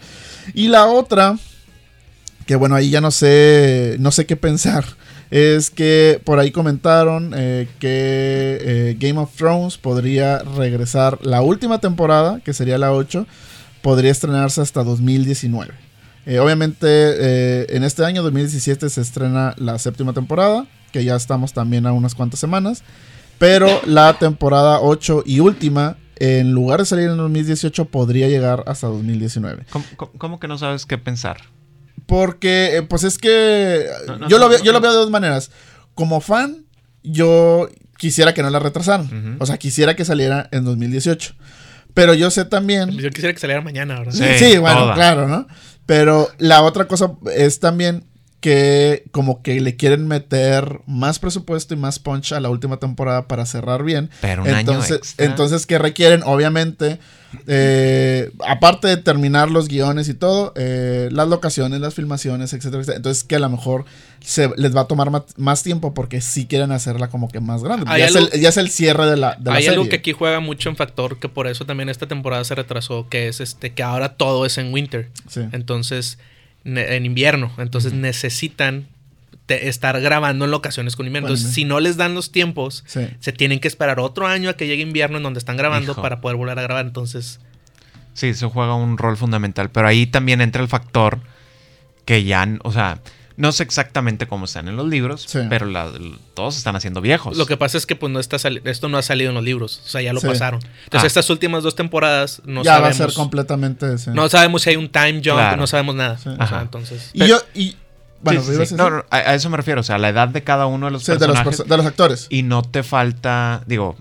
[0.54, 1.38] Y la otra,
[2.46, 4.86] que bueno, ahí ya no sé, no sé qué pensar.
[5.32, 11.80] Es que por ahí comentaron eh, que eh, Game of Thrones podría regresar la última
[11.80, 13.28] temporada, que sería la 8,
[13.82, 15.74] podría estrenarse hasta 2019.
[16.26, 21.86] Eh, obviamente en este año 2017 se estrena la séptima temporada, que ya estamos también
[21.86, 22.84] a unas cuantas semanas.
[23.38, 28.88] Pero la temporada 8 y última, en lugar de salir en 2018, podría llegar hasta
[28.88, 29.66] 2019.
[29.72, 31.38] ¿Cómo, cómo- cómo que no sabes qué pensar?
[32.08, 34.98] Porque, eh, pues es que No, no, yo, lo veo, no, yo lo veo de
[34.98, 35.52] dos maneras.
[35.93, 36.65] Como fan,
[37.04, 39.38] yo quisiera que no la retrasaran.
[39.39, 41.36] O sea, quisiera que saliera en 2018.
[41.93, 42.91] Pero yo sé también...
[42.91, 44.13] Yo quisiera que saliera mañana, ¿verdad?
[44.13, 44.93] Sí, Sí, bueno, toda.
[44.96, 45.48] claro, ¿no?
[45.86, 48.06] Pero la otra cosa es también
[48.39, 53.28] que como que le quieren meter más presupuesto y más punch a la última temporada
[53.28, 54.10] para cerrar bien.
[54.21, 55.26] Pero un año entonces, extra.
[55.26, 57.00] entonces que requieren, obviamente,
[57.47, 62.97] eh, aparte de terminar los guiones y todo, eh, las locaciones, las filmaciones, etcétera, etcétera.
[62.97, 63.86] Entonces que a lo mejor
[64.21, 67.63] se les va a tomar ma- más, tiempo porque sí quieren hacerla como que más
[67.63, 67.86] grande.
[67.97, 69.78] Ya es, el, ya es el cierre de la, de la Hay serie.
[69.80, 73.08] algo que aquí juega mucho en factor, que por eso también esta temporada se retrasó,
[73.10, 75.10] que es este que ahora todo es en winter.
[75.28, 75.41] Sí.
[75.52, 76.19] Entonces,
[76.76, 77.52] en invierno.
[77.58, 78.88] Entonces necesitan
[79.46, 81.30] te- estar grabando en locaciones con invierno.
[81.30, 83.08] Entonces, si no les dan los tiempos, Sí.
[83.20, 86.02] se tienen que esperar otro año a que llegue invierno en donde están grabando Hijo.
[86.02, 86.86] para poder volver a grabar.
[86.86, 87.40] Entonces,
[88.14, 89.70] Sí, eso juega un rol fundamental.
[89.70, 91.20] Pero ahí también entra el factor
[92.04, 93.00] que ya, o sea,
[93.38, 95.39] No sé exactamente cómo están en los libros, Sí.
[95.47, 95.91] pero la-
[96.34, 97.38] todos están haciendo viejos.
[97.38, 99.82] Lo que pasa es que pues no está esto no ha salido en los libros,
[99.86, 100.28] o sea, ya lo Sí.
[100.28, 100.60] pasaron.
[100.86, 101.08] Entonces Ah.
[101.08, 103.00] estas últimas dos temporadas no ya sabemos.
[103.00, 104.12] va a ser completamente ese.
[104.12, 105.58] no sabemos si hay un time jump, Claro.
[105.58, 106.17] no sabemos nada.
[106.17, 106.30] Sí.
[106.30, 106.62] O sea, Ajá.
[106.63, 107.12] entonces.
[107.13, 107.76] Y yo, y.
[108.19, 110.88] Bueno, Sí, sí, No, a, eso me refiero, o sea, la edad de cada uno
[110.88, 111.60] de los Sí, de, los personajes.
[111.60, 112.26] perso- de los actores.
[112.32, 113.95] y no te falta, digo,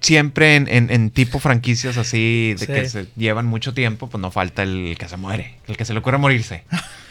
[0.00, 2.72] siempre en, en- en tipo franquicias así de Sí.
[2.72, 5.92] que se llevan mucho tiempo, pues no falta el que se muere, el que se
[5.92, 6.64] le ocurre morirse.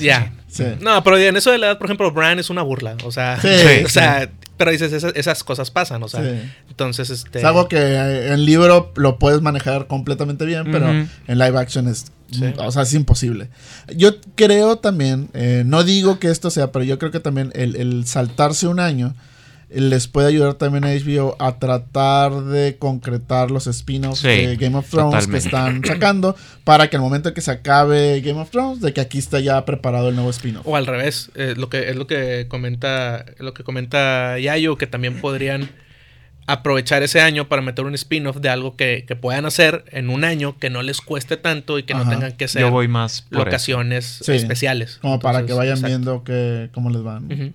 [0.00, 0.32] Ya.
[0.48, 0.64] sí.
[0.80, 2.96] No, pero en eso de la edad, por ejemplo, Bran es una burla.
[3.04, 3.48] O sea, Sí,
[3.84, 6.20] o sea pero dices, esas, esas cosas pasan, o sea.
[6.20, 6.50] Sí.
[6.68, 7.38] Entonces, este.
[7.38, 11.88] Es algo que eh, en libro lo puedes manejar completamente bien, pero en live action
[11.88, 12.44] es, Sí.
[12.58, 13.48] o sea, es imposible.
[13.96, 17.74] Yo creo también, eh, no digo que esto sea, pero yo creo que también el,
[17.76, 19.14] el saltarse un año
[19.70, 24.76] les puede ayudar también a HBO a tratar de concretar los spin-offs Sí, de Game
[24.76, 25.32] of Thrones totalmente.
[25.32, 29.00] que están sacando para que al momento que se acabe Game of Thrones, de que
[29.02, 30.66] aquí está ya preparado el nuevo spin-off.
[30.66, 34.86] O al revés, eh, lo que es lo que comenta lo que comenta Yayo, que
[34.86, 35.68] también podrían
[36.46, 40.24] aprovechar ese año para meter un spin-off de algo que, que puedan hacer en un
[40.24, 43.26] año que no les cueste tanto y que no tengan que ser Yo voy más
[43.28, 44.32] locaciones Sí.
[44.32, 44.96] especiales.
[45.02, 45.88] Como para que vayan exacto.
[45.88, 47.54] viendo que, cómo les van.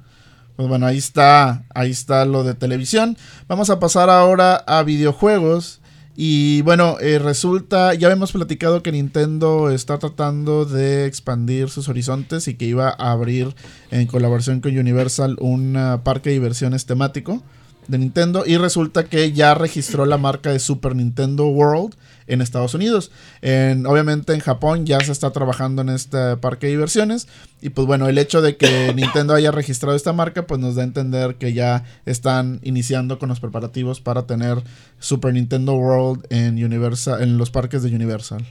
[0.55, 3.17] Pues bueno, ahí está, ahí está lo de televisión.
[3.47, 5.79] Vamos a pasar ahora a videojuegos.
[6.15, 12.47] Y bueno, eh, resulta, ya habíamos platicado que Nintendo está tratando de expandir sus horizontes
[12.47, 13.55] y que iba a abrir
[13.89, 17.41] en colaboración con Universal un ah, parque de diversiones temático
[17.87, 21.95] de Nintendo y resulta que ya registró la marca de Super Nintendo World
[22.27, 23.11] en Estados Unidos.
[23.41, 27.27] En- obviamente en Japón ya se está trabajando en este parque de diversiones
[27.61, 30.81] y pues bueno, el hecho de que Nintendo haya registrado esta marca pues nos da
[30.81, 34.63] a entender que ya están iniciando con los preparativos para tener
[34.99, 38.45] Super Nintendo World en Universal en los parques de Universal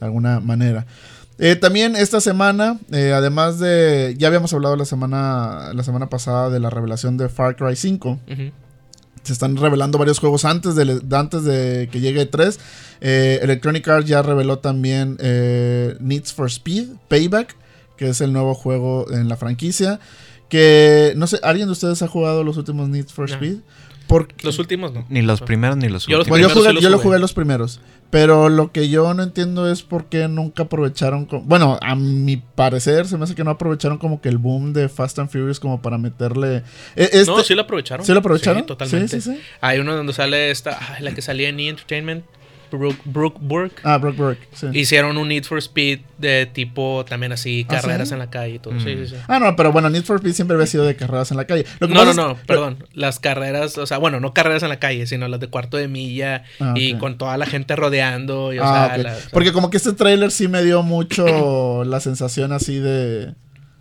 [0.00, 0.86] de alguna manera.
[1.38, 6.48] Eh, también esta semana, eh, además de, ya habíamos hablado la semana, la semana pasada
[6.48, 8.52] de la revelación de Far Cry 5, Ujú.
[9.26, 12.58] Se están revelando varios juegos antes de, antes de que llegue 3.
[13.00, 17.56] Electronic Arts ya reveló también eh, Needs for Speed, Payback,
[17.96, 20.00] que es el nuevo juego en la franquicia.
[20.48, 23.34] Que no sé, ¿alguien de ustedes ha jugado los últimos Needs for No.
[23.34, 23.58] Speed?
[24.06, 25.04] Porque, Los últimos no.
[25.08, 26.28] Ni los primeros ni los Yo los últimos.
[26.28, 27.18] bueno, yo, primeros jugué, sí los yo lo jugué.
[27.18, 27.80] los primeros.
[28.10, 31.26] Pero lo que yo no entiendo es por qué nunca aprovecharon.
[31.44, 34.88] Bueno, a mi parecer, se me hace que no aprovecharon como que el boom de
[34.88, 36.58] Fast and Furious como para meterle.
[36.94, 38.06] E- Este, No, sí lo aprovecharon.
[38.06, 38.62] ¿Sí lo aprovecharon?
[38.62, 39.08] Sí, totalmente.
[39.08, 39.40] Sí, sí, sí.
[39.60, 41.68] Hay uno donde sale esta, ay, la que salía en E!
[41.68, 42.24] Entertainment,
[42.70, 43.80] Brooke, Brooke Burke.
[43.84, 44.48] Ah, Brock Burke.
[44.52, 44.66] Sí.
[44.72, 48.14] Hicieron un Need for Speed de tipo también así, ¿Ah, carreras sí?
[48.14, 48.74] en la calle y todo.
[48.74, 48.80] Mm.
[48.80, 49.16] Sí, sí, sí.
[49.28, 51.64] Ah, no, pero bueno, Need for Speed siempre había sido de carreras en la calle.
[51.80, 52.84] Lo que No, no, es- no, perdón.
[52.94, 55.88] Las carreras, o sea, bueno, no carreras en la calle, sino las de cuarto de
[55.88, 58.52] milla Ah, y con toda la gente rodeando.
[58.52, 59.02] Y, o Ah, sea, ok.
[59.04, 62.78] la- o sea, Porque como que este tráiler sí me dio mucho la sensación así
[62.78, 63.34] de...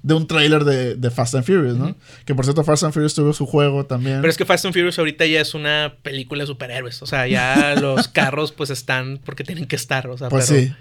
[0.06, 1.96] De un tráiler de, de Fast and Furious, ¿no?
[2.26, 4.22] Que por cierto, Fast and Furious tuvo su juego también.
[4.22, 7.02] Pero es que Fast and Furious ahorita ya es una película de superhéroes.
[7.02, 10.08] O sea, ya los carros pues están porque tienen que estar.
[10.08, 10.74] O sea, Pues pero, sí.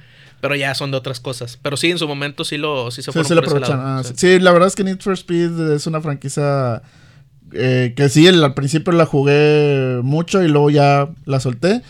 [0.42, 1.58] pero ya son de otras cosas.
[1.62, 3.74] Pero sí, en su momento sí lo sí se fueron sí por ese lado.
[3.82, 4.38] Ah, sí.
[4.40, 6.82] la verdad es que Need for Speed es una franquicia
[7.52, 11.80] eh, que sí, el- al principio la jugué mucho y luego ya la solté.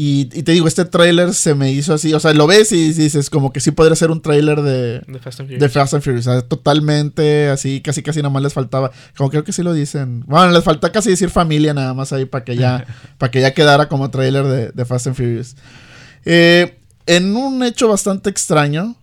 [0.00, 2.92] Y, y te digo, este tráiler se me hizo así, o sea, lo ves y
[2.92, 5.60] dices como que sí podría ser un tráiler de, De Fast and Furious.
[5.60, 9.28] de Fast and Furious, o sea, totalmente así, casi casi nada más les faltaba, como
[9.28, 12.44] creo que sí lo dicen, bueno, les falta casi decir familia nada más ahí para
[12.44, 12.86] que ya,
[13.18, 15.56] para que ya quedara como tráiler de, de Fast and Furious.
[16.24, 18.94] Eh, en un hecho bastante extraño,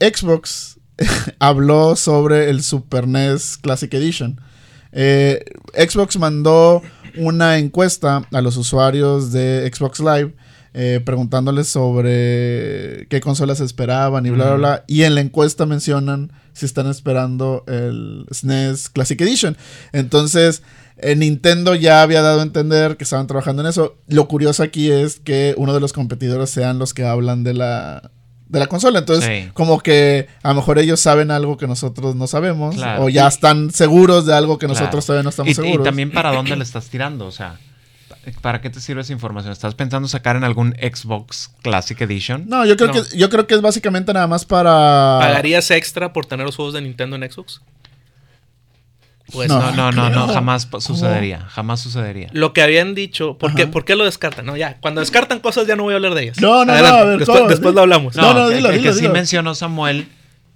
[0.00, 0.80] Xbox
[1.38, 4.40] habló sobre el Super NES Classic Edition.
[4.94, 5.44] Eh,
[5.76, 6.82] Xbox mandó
[7.16, 10.34] una encuesta a los usuarios de Xbox Live
[10.76, 14.84] eh, preguntándoles sobre qué consolas esperaban y bla, bla, bla.
[14.88, 19.56] Y en la encuesta mencionan si están esperando el SNES Classic Edition.
[19.92, 20.62] Entonces,
[20.96, 23.96] eh, Nintendo ya había dado a entender que estaban trabajando en eso.
[24.08, 28.10] Lo curioso aquí es que uno de los competidores sean los que hablan de la,
[28.46, 28.98] de la consola.
[29.00, 29.50] Entonces, Sí.
[29.54, 32.74] como que a lo mejor ellos saben algo que nosotros no sabemos.
[32.76, 33.04] Claro.
[33.04, 34.78] O ya están seguros de algo que Claro.
[34.80, 35.84] nosotros todavía no estamos y, y seguros.
[35.84, 37.58] también para dónde le estás tirando, o sea,
[38.40, 39.52] ¿para qué te sirve esa información?
[39.52, 42.44] ¿Estás pensando sacar en algún Xbox Classic Edition?
[42.48, 42.94] No, yo creo No.
[43.02, 46.74] que yo creo que es básicamente nada más para ¿Pagarías extra por tener los juegos
[46.74, 47.60] de Nintendo en Xbox?
[49.32, 49.72] Pues No.
[49.72, 50.80] No, no, no, jamás ¿Cómo?
[50.80, 52.28] sucedería, jamás sucedería.
[52.32, 53.66] Lo que habían dicho, ¿por qué.
[53.66, 54.44] ¿por qué lo descartan?
[54.46, 56.40] No, ya, cuando descartan cosas ya no voy a hablar de ellas.
[56.40, 58.16] No, no, no, Adelante, a ver, después, lo hablamos.
[58.16, 60.06] No, no, que- dilo, que, dilo, que sí mencionó Samuel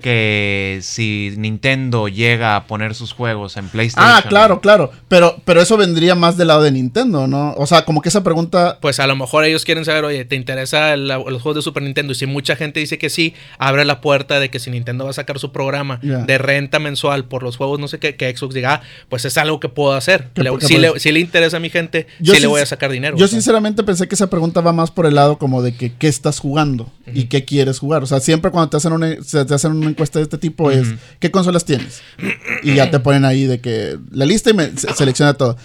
[0.01, 4.11] que si Nintendo llega a poner sus juegos en PlayStation.
[4.11, 4.91] Ah, claro, claro.
[5.09, 7.53] Pero, pero eso vendría más del lado de Nintendo, ¿no?
[7.57, 8.79] O sea, como que esa pregunta.
[8.81, 11.83] Pues a lo mejor ellos quieren saber, oye, ¿te interesa el- los juegos de Super
[11.83, 12.13] Nintendo?
[12.13, 15.11] Y si mucha gente dice que sí, abre la puerta de que si Nintendo va
[15.11, 18.55] a sacar su programa de renta mensual por los juegos, no sé qué, que Xbox
[18.55, 20.29] diga, ah, pues es algo que puedo hacer.
[20.37, 22.91] Le- si, le, si le interesa a mi gente, Yo sí le voy a sacar
[22.91, 23.17] dinero.
[23.17, 23.37] Yo o sea.
[23.37, 26.39] sinceramente pensé que esa pregunta va más por el lado como de que qué estás
[26.39, 28.03] jugando y qué quieres jugar.
[28.03, 30.71] O sea, siempre cuando te hacen una, se- te hacen una encuesta de este tipo
[30.71, 30.89] es
[31.21, 32.03] ¿qué consolas tienes?
[32.63, 35.57] Y ya te ponen ahí de que la lista y me se- selecciona todo.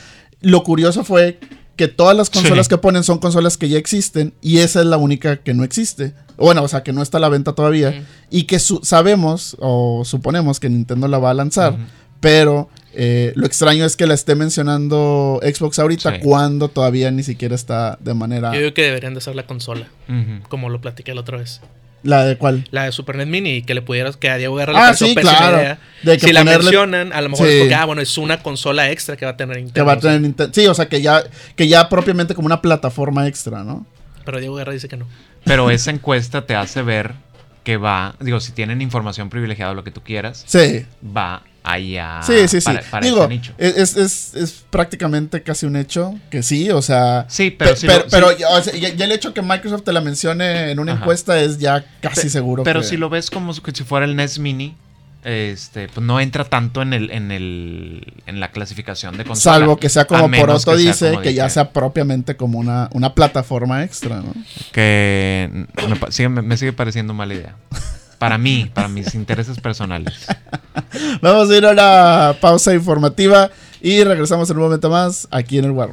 [0.41, 1.39] Lo curioso fue
[1.75, 2.69] que todas las consolas Sí.
[2.69, 6.13] que ponen son consolas que ya existen y esa es la única que no existe.
[6.38, 10.03] Bueno, o sea, que no está a la venta todavía y que su- sabemos o
[10.05, 11.77] suponemos que Nintendo la va a lanzar,
[12.19, 16.19] pero eh, lo extraño es que la esté mencionando Xbox ahorita Sí.
[16.21, 18.53] cuando todavía ni siquiera está de manera...
[18.53, 19.88] Yo digo que deberían de ser la consola,
[20.49, 21.59] como lo platiqué la otra vez.
[22.03, 22.67] ¿La de cuál?
[22.71, 25.07] La de Super NES Mini, que le pudieras, que a Diego Guerra le Ah, pareció
[25.07, 25.57] sí, claro.
[25.57, 25.79] idea.
[26.03, 27.53] De que si la mencionan, a lo mejor Sí.
[27.53, 29.73] es porque, ah, bueno, es una consola extra que va a tener Nintendo.
[29.73, 30.53] Que va a tener Nintendo.
[30.53, 31.23] Sí, o sea, que ya,
[31.55, 33.85] que ya propiamente como una plataforma extra, ¿no?
[34.25, 35.07] Pero Diego Guerra dice que no.
[35.45, 37.13] Pero esa encuesta te hace ver
[37.63, 40.85] que va, digo, si tienen información privilegiada o lo que tú quieras, Sí.
[41.15, 42.65] va allá Sí, sí, sí.
[42.65, 43.54] para, para Digo, nicho.
[43.58, 47.26] es, es, es prácticamente casi un hecho que sí, o sea.
[47.30, 49.34] Sí, pero pe- si pero, lo- pero si- ya, o sea, ya- ya el hecho
[49.34, 51.02] que Microsoft te la mencione en una Ajá.
[51.02, 52.63] encuesta es ya casi Pe- seguro.
[52.63, 54.76] Pero que- si lo ves como que si fuera el NES Mini,
[55.23, 59.56] este, pues no entra tanto en el, en el, en la clasificación de consola.
[59.60, 62.89] Salvo que sea A como Poroto que dice, como que ya sea propiamente como una,
[62.91, 64.34] una plataforma extra, ¿no?
[64.73, 67.56] que me, pa- sigue- me- me sigue pareciendo mala idea.
[68.23, 70.27] Para mí, para mis intereses personales.
[71.21, 75.65] Vamos a ir a una pausa informativa y regresamos en un momento más aquí en
[75.65, 75.89] el War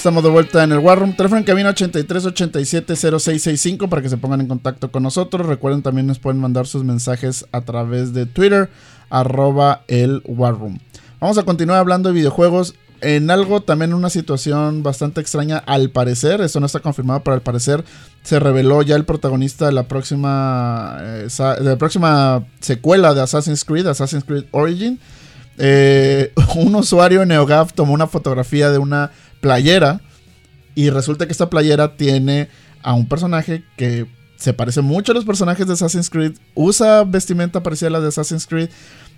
[0.00, 1.14] Estamos de vuelta en el War Room.
[1.14, 5.46] Teléfono en cabina 83 87 0665 para que se pongan en contacto con nosotros.
[5.46, 8.70] Recuerden también nos pueden mandar sus mensajes a través de Twitter,
[9.10, 10.56] arroba el War.
[11.20, 16.40] Vamos a continuar hablando de videojuegos en algo también una situación bastante extraña al parecer.
[16.40, 17.84] Esto no está confirmado, pero al parecer
[18.22, 23.66] se reveló ya el protagonista de la próxima, eh, de la próxima secuela de Assassin's
[23.66, 24.98] Creed, Assassin's Creed Origin.
[25.58, 30.00] Eh, un usuario NeoGAF tomó una fotografía de una playera
[30.74, 32.48] y resulta que esta playera tiene
[32.82, 37.62] a un personaje que se parece mucho a los personajes de Assassin's Creed, usa vestimenta
[37.62, 38.70] parecida a la de Assassin's Creed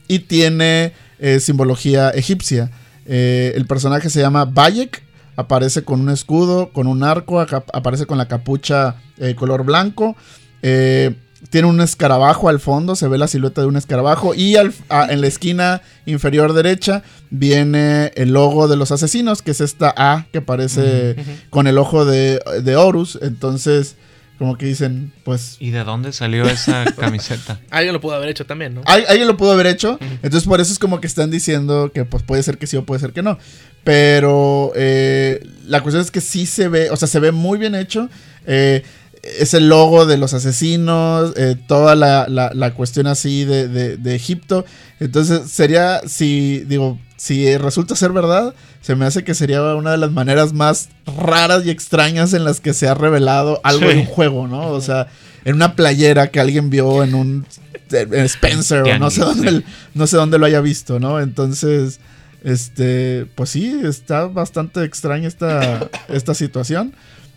[0.08, 2.70] y tiene eh, simbología egipcia.
[3.06, 5.04] Eh, el personaje se llama Bayek,
[5.36, 10.16] aparece con un escudo, con un arco, aparece con la capucha eh, color blanco.
[10.62, 11.16] eh,
[11.50, 14.34] tiene un escarabajo al fondo, se ve la silueta de un escarabajo.
[14.34, 19.50] Y al- a- en la esquina inferior derecha viene el logo de los asesinos, que
[19.50, 21.16] es esta A que aparece
[21.50, 23.18] con el ojo de, de Horus.
[23.22, 23.96] Entonces,
[24.38, 27.60] como que dicen, pues ¿Y de dónde salió esa camiseta?
[27.70, 28.82] Alguien lo pudo haber hecho también, ¿no?
[28.86, 29.98] Al- alguien lo pudo haber hecho.
[30.22, 32.84] Entonces por eso es como que están diciendo que pues puede ser que sí o
[32.84, 33.38] puede ser que no.
[33.84, 37.74] Pero eh, la cuestión es que sí se ve, o sea, se ve muy bien
[37.74, 38.08] hecho.
[38.46, 38.82] Eh,
[39.22, 43.96] es el logo de los asesinos, eh, toda la, la- la cuestión así de, de-
[43.96, 44.64] de Egipto.
[45.00, 49.98] Entonces sería, si digo, si resulta ser verdad, se me hace que sería una de
[49.98, 53.92] las maneras más raras y extrañas en las que se ha revelado algo Sí.
[53.92, 54.68] en un juego, ¿no?
[54.70, 55.06] O sea,
[55.44, 57.46] en una playera que alguien vio en un
[57.92, 59.62] en Spencer o no sé dónde
[59.94, 61.20] no sé dónde lo haya visto, ¿no?
[61.20, 62.00] Entonces,
[62.42, 66.94] este, pues sí, está bastante extraña esta, esta situación.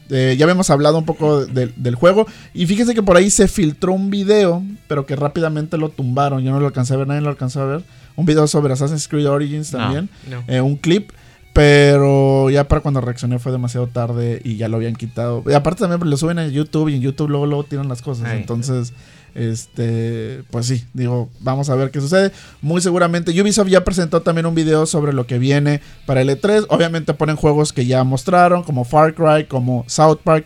[0.10, 2.28] Eh, ya habíamos hablado un poco de- del juego.
[2.54, 6.44] Y fíjese que por ahí se filtró un video, pero que rápidamente lo tumbaron.
[6.44, 7.84] Yo no lo alcancé a ver, nadie lo alcanzó a ver.
[8.16, 10.10] Un video sobre Assassin's Creed Origins también.
[10.30, 10.44] No.
[10.48, 11.12] Eh, un clip.
[11.54, 15.42] Pero ya para cuando reaccioné fue demasiado tarde y ya lo habían quitado.
[15.48, 18.28] Y aparte también lo suben a YouTube y en YouTube luego, luego tiran las cosas.
[18.34, 18.92] Entonces,
[19.36, 22.32] este, pues sí, digo, vamos a ver qué sucede.
[22.62, 26.66] Muy seguramente Ubisoft ya presentó también un video sobre lo que viene para el E3.
[26.70, 30.46] Obviamente ponen juegos que ya mostraron, como Far Cry, como South Park.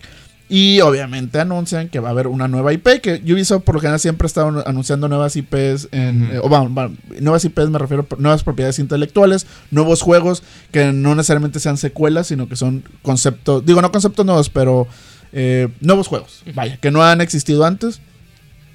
[0.52, 4.00] Y obviamente anuncian que va a haber una nueva IP, que Ubisoft por lo general
[4.00, 6.68] siempre está anu- anunciando nuevas IPs, en, eh, o va-
[7.20, 12.26] nuevas IPs me refiero a nuevas propiedades intelectuales, nuevos juegos que no necesariamente sean secuelas,
[12.28, 14.88] sino que son conceptos, digo no conceptos nuevos, pero
[15.34, 18.02] eh, nuevos juegos, vaya, que no han existido antes.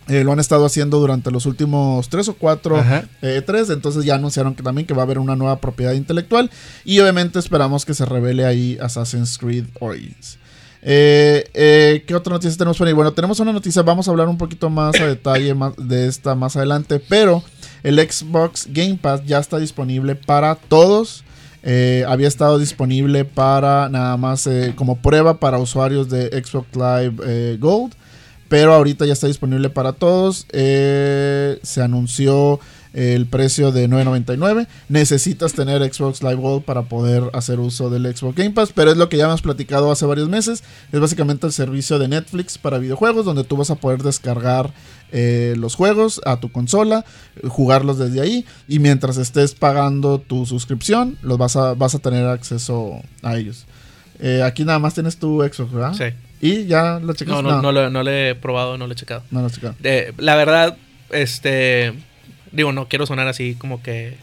[0.08, 2.82] Eh, lo han estado haciendo durante los últimos tres o cuatro
[3.22, 6.50] eh, tres, entonces ya anunciaron que también que va a haber una nueva propiedad intelectual
[6.84, 10.38] y obviamente esperamos que se revele ahí Assassin's Creed Origins.
[10.86, 12.92] Eh, eh, ¿Qué otra noticia tenemos por ahí?
[12.92, 16.34] Bueno, tenemos una noticia, vamos a hablar un poquito más a detalle más de esta
[16.34, 17.42] más adelante, pero
[17.82, 21.24] el Xbox Game Pass ya está disponible para todos.
[21.66, 27.16] Eh, había estado disponible para nada más eh, como prueba para usuarios de Xbox Live
[27.24, 27.94] eh, Gold.
[28.48, 30.46] Pero ahorita ya está disponible para todos.
[30.52, 32.60] Eh, se anunció
[32.94, 34.68] el precio de 9.99.
[34.88, 38.72] Necesitas tener Xbox Live Gold para poder hacer uso del Xbox Game Pass.
[38.72, 40.62] Pero es lo que ya hemos platicado hace varios meses.
[40.92, 43.24] Es básicamente el servicio de Netflix para videojuegos.
[43.24, 44.72] Donde tú vas a poder descargar
[45.10, 47.04] eh, los juegos a tu consola.
[47.48, 48.46] Jugarlos desde ahí.
[48.68, 51.18] Y mientras estés pagando tu suscripción.
[51.22, 53.66] Los vas a, vas a tener acceso a ellos.
[54.20, 55.94] Eh, aquí nada más tienes tu Xbox, ¿verdad?
[55.94, 56.16] Sí.
[56.44, 57.42] Y ya lo checaste.
[57.42, 59.22] No, no, no, lo, no lo he probado, no lo he checado.
[59.30, 59.74] No lo he checado.
[60.18, 60.76] La verdad,
[61.10, 61.94] este.
[62.52, 64.18] Digo, no quiero sonar así como que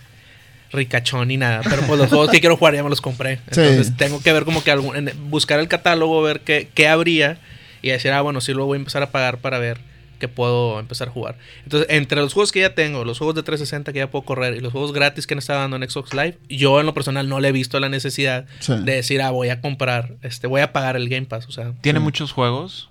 [0.72, 3.38] ricachón ni nada, pero pues los juegos que quiero jugar ya me los compré.
[3.49, 3.61] Sí.
[3.61, 7.39] Entonces tengo que ver como que algún, buscar el catálogo, ver qué, qué habría
[7.82, 9.80] y decir, ah, bueno, sí lo voy a empezar a pagar para ver
[10.22, 11.38] que puedo empezar a jugar.
[11.65, 14.55] Entonces, entre los juegos que ya tengo, los juegos de 360 que ya puedo correr
[14.55, 17.28] y los juegos gratis que han estado dando en Xbox Live, yo en lo personal
[17.28, 18.74] no le he visto la necesidad Sí.
[18.86, 21.47] de decir, ah, voy a comprar, este, voy a pagar el Game Pass.
[21.47, 22.03] O sea, ¿Tiene Sí.
[22.03, 22.88] muchos juegos?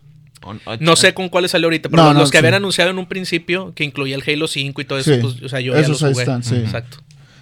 [0.81, 2.39] No sé con cuáles salió ahorita, pero No, los, no, los que sí.
[2.39, 5.21] habían anunciado en un principio, que incluía el Halo 5 y todo eso, Sí.
[5.21, 6.23] pues, o sea, yo ya los ahí jugué.
[6.23, 6.57] están, sí.
[6.57, 6.99] Exacto.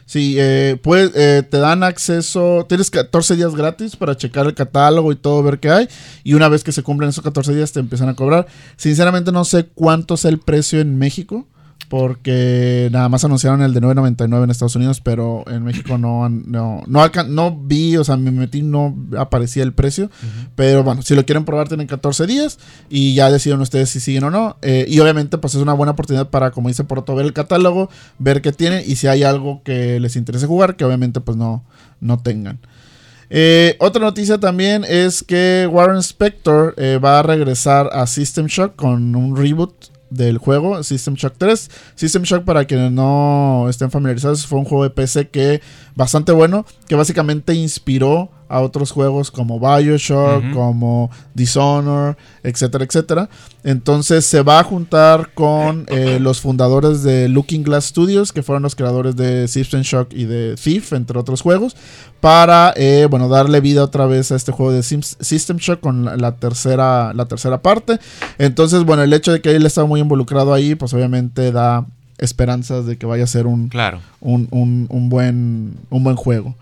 [0.09, 5.13] Sí, eh, pues, eh, te dan acceso, tienes 14 días gratis para checar el catálogo
[5.13, 5.89] y todo, ver qué hay.
[6.25, 8.47] Y una vez que se cumplen esos 14 días te empiezan a cobrar.
[8.79, 11.47] Sinceramente no sé cuánto es el precio en México,
[11.89, 16.45] porque nada más anunciaron el de 9.99 en Estados Unidos, pero en México no, han-
[16.47, 20.11] no, no, no vi, o sea, me metí, no aparecía el precio.
[20.55, 22.59] Pero bueno, si lo quieren probar tienen 14 días
[22.91, 24.57] y ya deciden ustedes si siguen o no.
[24.63, 27.89] Eh, y obviamente pues es una buena oportunidad para, como dice Poroto, ver el catálogo,
[28.19, 31.65] ver qué tienen y si hay algo que les interese jugar, que obviamente pues no,
[32.01, 32.59] no tengan.
[33.31, 38.75] Eh, otra noticia también es que Warren Spector eh, va a regresar a System Shock
[38.77, 39.75] con un reboot
[40.11, 41.71] del juego, System Shock 3.
[41.95, 45.61] System Shock, para quienes no estén familiarizados, fue un juego de PC que
[45.95, 53.29] bastante bueno, que básicamente inspiró a otros juegos como Bioshock, como Dishonor, etcétera, etcétera.
[53.65, 58.63] Entonces se va a juntar con eh, los fundadores de Looking Glass Studios, que fueron
[58.63, 61.77] los creadores de System Shock y de Thief, entre otros juegos,
[62.21, 66.05] para eh, bueno darle vida otra vez a este juego de Sims- System Shock con
[66.05, 67.99] la, la tercera la tercera parte.
[68.39, 71.85] Entonces bueno el hecho de que él está muy involucrado ahí, pues obviamente da
[72.19, 74.01] esperanzas de que vaya a ser un, Claro.
[74.21, 76.57] un, un- un buen, un buen juego.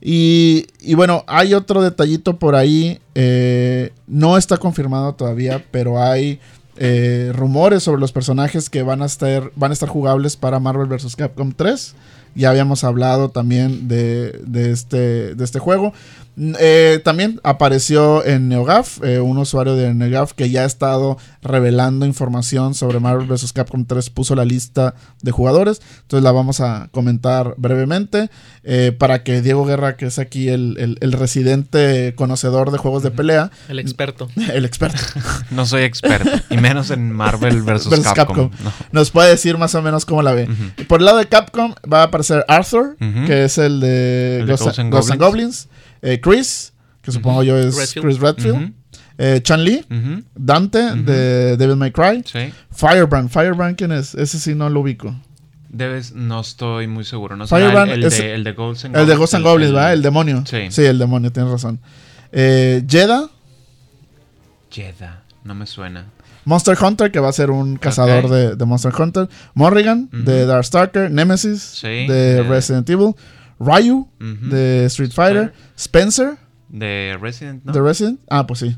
[0.00, 3.00] Y, y bueno, hay otro detallito por ahí.
[3.14, 6.40] eh, no está confirmado todavía, pero hay
[6.76, 10.86] eh, rumores sobre los personajes que van a estar, van a estar jugables para Marvel
[10.86, 11.16] vs.
[11.16, 11.94] Capcom 3.
[12.34, 15.92] Ya habíamos hablado también de, de este, de este juego.
[16.40, 22.06] Eh, también apareció en NeoGAF, eh, un usuario de NeoGAF que ya ha estado revelando
[22.06, 23.52] información sobre Marvel vs.
[23.52, 25.82] Capcom 3, puso la lista de jugadores.
[26.02, 28.30] Entonces la vamos a comentar brevemente
[28.62, 33.02] eh, para que Diego Guerra, que es aquí el, el- el residente conocedor de juegos
[33.02, 34.28] de pelea, El experto.
[34.54, 35.00] el experto,
[35.50, 36.30] No soy experto.
[36.50, 37.64] y menos en Marvel vs.
[37.88, 38.14] Versus Capcom.
[38.14, 38.50] Capcom.
[38.62, 38.72] No.
[38.92, 40.48] nos puede decir más o menos cómo la ve.
[40.86, 42.96] Por el lado de Capcom va a aparecer Arthur,
[43.26, 45.68] que es el de El de Ghosts and Goblins.
[46.02, 48.06] Eh, Chris, que supongo yo es Redfield.
[48.06, 48.56] Chris Redfield.
[48.56, 48.72] Ujú.
[49.18, 49.84] Eh, Chan Lee.
[50.34, 52.22] Dante, de Devil May Cry.
[52.24, 52.52] Sí.
[52.70, 53.28] Firebrand.
[53.30, 54.14] Firebrand, ¿quién es?
[54.14, 55.14] Ese sí no lo ubico.
[55.70, 57.36] Debes, no estoy muy seguro.
[57.36, 59.72] No Firebrand el, el es- de, el de Ghosts and El de Ghosts and Goblins,
[59.72, 59.92] ¿verdad?
[59.92, 60.44] El demonio.
[60.46, 60.84] Sí.
[60.84, 61.78] el demonio, tienes razón.
[62.32, 63.28] Eh, Jeda.
[64.70, 65.22] Jedha.
[65.44, 66.06] No me suena.
[66.48, 69.28] Monster Hunter, que va a ser un cazador de, de Monster Hunter.
[69.54, 70.22] Morrigan, Ujú.
[70.22, 71.10] de Darkstalker.
[71.10, 73.14] Nemesis, Sí, de de- Resident Evil.
[73.60, 75.52] Ryu, de Street Fighter.
[75.76, 76.36] Spencer,
[76.70, 77.72] De Resident, ¿no?
[77.72, 78.20] de Resident.
[78.30, 78.76] Ah, pues sí.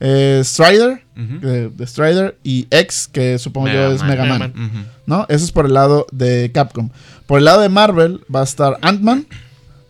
[0.00, 1.38] Eh, Strider, Ujú.
[1.46, 2.36] de, de Strider.
[2.42, 4.08] Y X, que supongo yo es Man.
[4.10, 4.52] Mega Man.
[5.06, 5.26] ¿No?
[5.28, 6.90] Eso es por el lado de Capcom.
[7.26, 9.26] Por el lado de Marvel va a estar Ant-Man.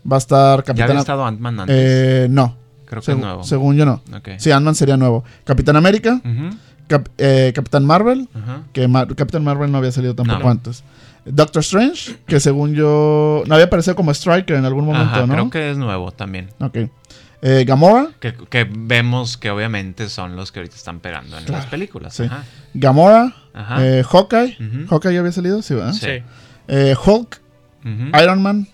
[0.09, 1.75] Va a estar ¿Ya Capitán había estado Ant-Man antes?
[1.79, 2.57] Eh, no.
[2.85, 3.43] Creo que Segu- es nuevo.
[3.43, 4.01] Según yo no.
[4.37, 5.23] Sí, Ant-Man sería nuevo.
[5.45, 6.55] Capitán América, Ujú.
[6.87, 8.27] Cap- eh, Capitán Marvel,
[8.73, 10.49] que Ma- Capitán Marvel no había salido tampoco No.
[10.49, 10.83] antes.
[11.25, 15.33] Doctor Strange, que según yo no había aparecido como Striker en algún momento, Ajá, ¿no?
[15.33, 16.49] creo que es nuevo también.
[16.59, 16.77] Ok.
[17.45, 21.65] Eh, Gamora, Que, que vemos que obviamente son los que ahorita están pegando en las
[21.65, 22.13] películas.
[22.15, 22.23] sí.
[22.23, 22.43] Ajá.
[22.73, 23.85] Gamora, Ajá.
[23.85, 24.57] eh, Hawkeye.
[24.89, 25.93] Hawkeye ya había salido, sí, ¿verdad?
[25.93, 26.07] Sí.
[26.67, 27.41] Eh, Hulk.
[28.21, 28.67] Iron Man,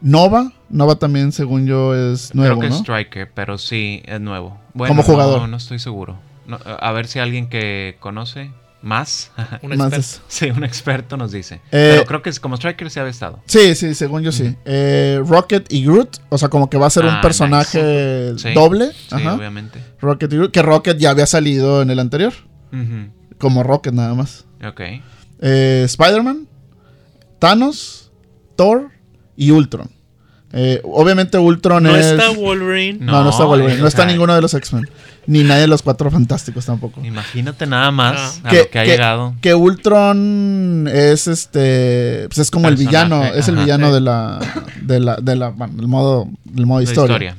[0.00, 0.52] Nova.
[0.68, 2.80] Nova también, según yo, es nuevo, Creo que ¿no?
[2.82, 4.58] Striker, pero sí, es nuevo.
[4.74, 5.40] Bueno, Como jugador.
[5.42, 6.16] No, no estoy seguro.
[6.46, 8.50] No, a ver si alguien que conoce
[8.82, 9.32] más.
[9.62, 10.22] Un experto.
[10.28, 11.56] sí, un experto nos dice.
[11.72, 13.42] Eh, Pero creo que es como Striker se había estado.
[13.46, 14.54] Sí, sí, según yo sí.
[14.64, 18.48] Eh, Rocket y Groot, o sea, como que va a ser Ah, un personaje nice.
[18.50, 18.54] Sí.
[18.54, 18.92] doble.
[18.92, 19.34] Sí, Ajá.
[19.34, 19.80] obviamente.
[20.00, 22.32] Rocket y Groot, que Rocket ya había salido en el anterior,
[23.38, 24.44] como Rocket nada más.
[24.64, 24.80] Ok.
[25.40, 26.46] Eh, Spider-Man,
[27.38, 28.12] Thanos,
[28.56, 28.90] Thor
[29.36, 29.90] y Ultron.
[30.52, 32.06] Eh, obviamente Ultron No es...
[32.06, 32.98] está Wolverine.
[33.04, 34.88] no, no está Wolverine, no o está sea, ninguno de los X-Men.
[35.26, 37.04] Ni nadie de los cuatro fantásticos tampoco.
[37.04, 38.48] Imagínate nada más Ah.
[38.50, 39.34] a lo que ha llegado.
[39.40, 44.38] que Ultron es este pues es como el villano, es el villano de la
[44.82, 47.36] de la de la bueno, el modo el modo La historia.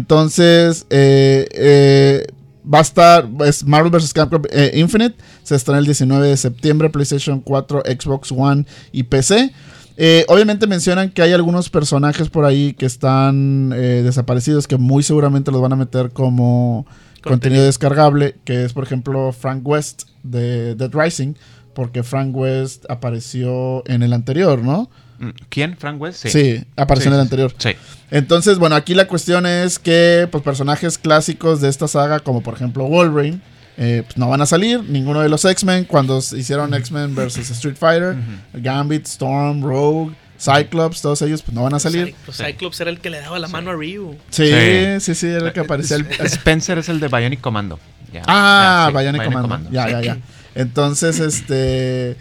[0.00, 2.26] Entonces eh, eh,
[2.72, 4.12] va a estar es Marvel vs.
[4.14, 9.52] Capcom eh, Infinite se estrena el 19 de septiembre PlayStation 4, Xbox One y PC.
[9.96, 15.02] Eh, obviamente mencionan que hay algunos personajes por ahí que están eh, desaparecidos que muy
[15.02, 17.64] seguramente los van a meter como contenido, Contenido.
[17.64, 21.34] descargable, que es por ejemplo Frank West de Dead Rising,
[21.74, 24.90] porque Frank West apareció en el anterior, ¿no?
[25.18, 25.76] Mm, ¿Quién?
[25.78, 26.26] ¿Frank West?
[26.26, 27.54] Sí, apareció Sí, en el anterior.
[27.56, 27.70] Sí.
[28.10, 32.54] Entonces, bueno, aquí la cuestión es que pues, personajes clásicos de esta saga, como por
[32.54, 33.40] ejemplo Wolverine,
[33.78, 34.82] eh, pues, no van a salir.
[34.84, 38.16] Ninguno de los X-Men, cuando se hicieron X-Men versus Street Fighter,
[38.54, 42.08] Gambit, Storm, Rogue, Cyclops, todos ellos pues, no van a salir.
[42.08, 44.16] Cy- pues Cyclops era el que le daba la mano a Ryu.
[44.30, 45.14] Sí, sí, Sí.
[45.14, 45.96] sí, era el que aparecía.
[45.96, 47.78] El, Spencer es el de Bionic Commando.
[48.26, 49.70] Ah, ya, sí, Bionic Commando.
[49.70, 50.18] Ya, ya, ya.
[50.54, 52.16] Entonces, este.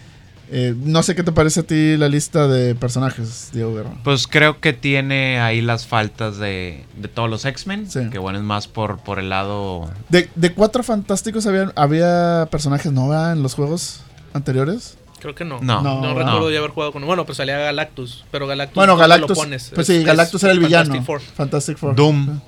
[0.58, 3.90] Eh, no sé qué te parece a ti la lista de personajes, Diego Guerra.
[4.06, 7.92] Pues creo que tiene ahí las faltas de, de todos los X-Men.
[7.92, 8.10] Sí.
[8.10, 9.90] Que bueno, es más por, por el lado.
[10.08, 14.02] De, de cuatro fantásticos había, había personajes Nova en los juegos
[14.34, 14.98] anteriores.
[15.20, 15.60] Creo que no.
[15.62, 15.82] No.
[15.82, 16.48] No, No, recuerdo no.
[16.48, 17.06] de haber jugado con.
[17.06, 18.24] Bueno, pues salía Galactus.
[18.32, 18.76] Pero Galactus.
[18.76, 19.30] Bueno, ¿dónde Galactus.
[19.38, 19.72] Lo pones?
[19.74, 20.86] Pues Es- sí, es Galactus era el villano.
[20.94, 21.22] Fantastic Four.
[21.36, 21.96] Fantastic Four.
[21.96, 22.40] Doom.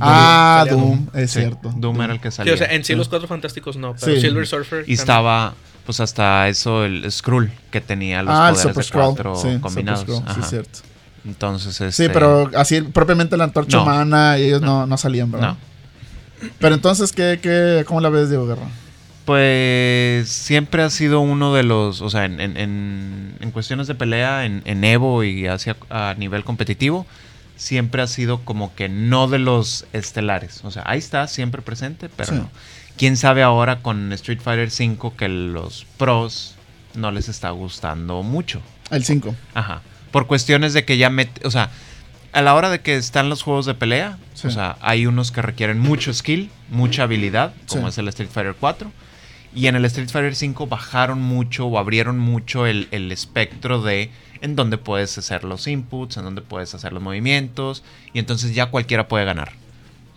[0.00, 1.06] Ah, Doom, Doom.
[1.14, 1.72] es Sí, cierto.
[1.76, 2.54] Doom era el que Sí, salía.
[2.54, 2.98] o sea, en sí Sí.
[2.98, 3.94] los cuatro fantásticos no.
[4.00, 4.20] Pero Sí.
[4.22, 4.78] Silver Surfer.
[4.80, 4.98] y también.
[5.00, 9.04] estaba, pues hasta eso, el Skrull, que tenía los Ah, el poderes Super de Scroll.
[9.14, 10.00] cuatro Sí, combinados.
[10.00, 10.78] Super Scroll, sí, es cierto.
[11.24, 13.82] Entonces, Sí, este, pero así propiamente la antorcha No.
[13.84, 15.56] humana y ellos no, no salían, ¿verdad?
[16.58, 18.66] Pero entonces, ¿qué, qué, ¿cómo la ves, Diego Guerra?
[19.24, 23.94] Pues siempre ha sido uno de los, o sea, en, en- en- en cuestiones de
[23.94, 27.06] pelea, en, en Evo y hacia a nivel competitivo,
[27.56, 30.60] siempre ha sido como que no de los estelares.
[30.64, 32.34] O sea, ahí está, siempre presente, pero Sí.
[32.34, 32.50] no.
[32.96, 36.54] Quién sabe ahora con Street Fighter V que los pros
[36.94, 38.60] no les está gustando mucho.
[38.90, 39.34] El 5.
[39.54, 39.82] Ajá.
[40.10, 41.70] Por cuestiones de que ya mete, o sea,
[42.32, 44.46] a la hora de que están los juegos de pelea, Sí.
[44.48, 47.88] o sea, hay unos que requieren mucho skill, mucha habilidad, como Sí.
[47.90, 48.90] es el Street Fighter 4.
[49.54, 54.10] Y en el Street Fighter 5 bajaron mucho o abrieron mucho el, el espectro de
[54.40, 57.82] en dónde puedes hacer los inputs, en dónde puedes hacer los movimientos.
[58.14, 59.52] Y entonces ya cualquiera puede ganar.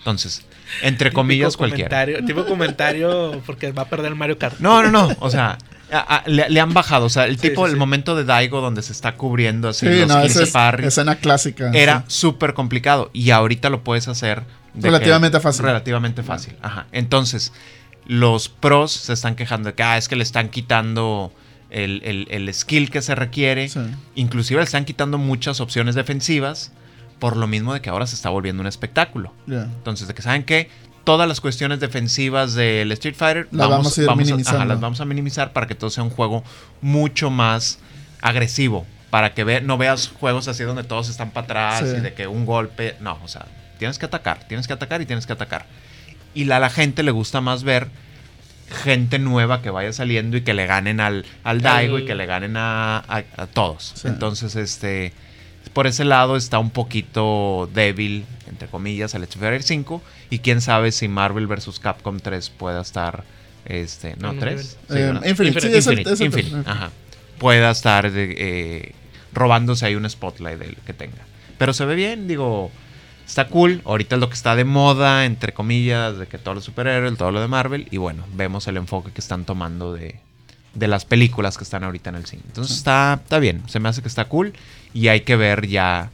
[0.05, 0.43] Entonces,
[0.83, 1.89] entre Típico comillas, cualquiera.
[1.89, 4.59] comentario, Tipo comentario porque va a perder el Mario Kart.
[4.59, 5.09] No, no, no.
[5.19, 5.57] O sea,
[5.91, 7.07] a- a- le, le han bajado.
[7.07, 7.79] O sea, el tipo, sí, el sí.
[7.79, 10.87] momento de Daigo donde se está cubriendo así Sí, los no, 15 esa es parries,
[10.89, 11.71] escena clásica.
[11.73, 12.19] era sí.
[12.19, 13.09] súper complicado.
[13.13, 14.43] Y ahorita lo puedes hacer
[14.75, 15.65] de Relativamente que- fácil.
[15.65, 16.53] Relativamente fácil.
[16.61, 16.85] Ajá.
[16.91, 17.51] Entonces,
[18.05, 21.33] los pros se están quejando de que ah, es que le están quitando
[21.71, 23.69] el, el- el skill que se requiere.
[23.69, 23.79] Sí.
[24.13, 26.71] Inclusive le están quitando muchas opciones defensivas.
[27.19, 29.33] Por lo mismo de que ahora se está volviendo un espectáculo.
[29.47, 30.69] Entonces, de que saben que
[31.03, 34.01] todas las cuestiones defensivas del Street Fighter Las vamos a
[34.57, 36.43] ajá, las vamos a minimizar para que todo sea un juego
[36.81, 37.79] mucho más
[38.21, 38.85] agresivo.
[39.11, 41.97] Para que ve- no veas juegos así donde todos están para atrás Sí.
[41.97, 42.95] y de que un golpe.
[42.99, 43.45] No, o sea,
[43.77, 45.67] tienes que atacar, tienes que atacar y tienes que atacar.
[46.33, 47.87] Y a la gente le gusta más ver
[48.83, 52.25] gente nueva que vaya saliendo y que le ganen al, al Daigo y que le
[52.25, 53.93] ganen a, a- a todos.
[53.95, 54.07] Sí.
[54.07, 55.13] Entonces, este.
[55.75, 60.01] Por ese lado está un poquito débil, entre comillas, el Street Fighter 5.
[60.29, 61.79] Y quién sabe si Marvel vs.
[61.79, 63.25] Capcom 3 pueda estar.
[63.65, 64.29] Este, ¿No?
[64.29, 64.59] En un ¿3?
[64.61, 65.25] Eh, ¿verdad?
[65.25, 66.91] Infinite, sí, Infinite, es el- Infinite, es el- Infinite, ajá.
[67.39, 68.93] Pueda estar eh,
[69.33, 71.25] robándose ahí un spotlight del que tenga.
[71.57, 72.71] Pero se ve bien, digo,
[73.27, 73.81] está cool.
[73.83, 77.31] Ahorita es lo que está de moda, entre comillas, de que todos los superhéroes, todo
[77.31, 77.87] lo de Marvel.
[77.91, 80.19] Y bueno, vemos el enfoque que están tomando de,
[80.75, 82.43] de las películas que están ahorita en el cine.
[82.47, 84.53] Entonces está, está bien, se me hace que está cool.
[84.93, 86.09] Y hay que ver ya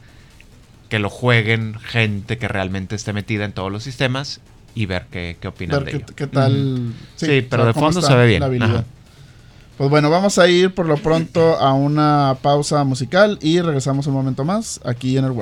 [0.88, 4.40] que lo jueguen gente que realmente esté metida en todos los sistemas
[4.74, 6.06] y ver qué, qué opinan Ver de qué, ello.
[6.16, 6.92] qué tal.
[7.16, 8.62] Sí, pero de fondo se ve bien.
[8.62, 8.84] Ajá.
[9.78, 14.14] Pues bueno, vamos a ir por lo pronto a una pausa musical y regresamos un
[14.14, 15.32] momento más aquí en el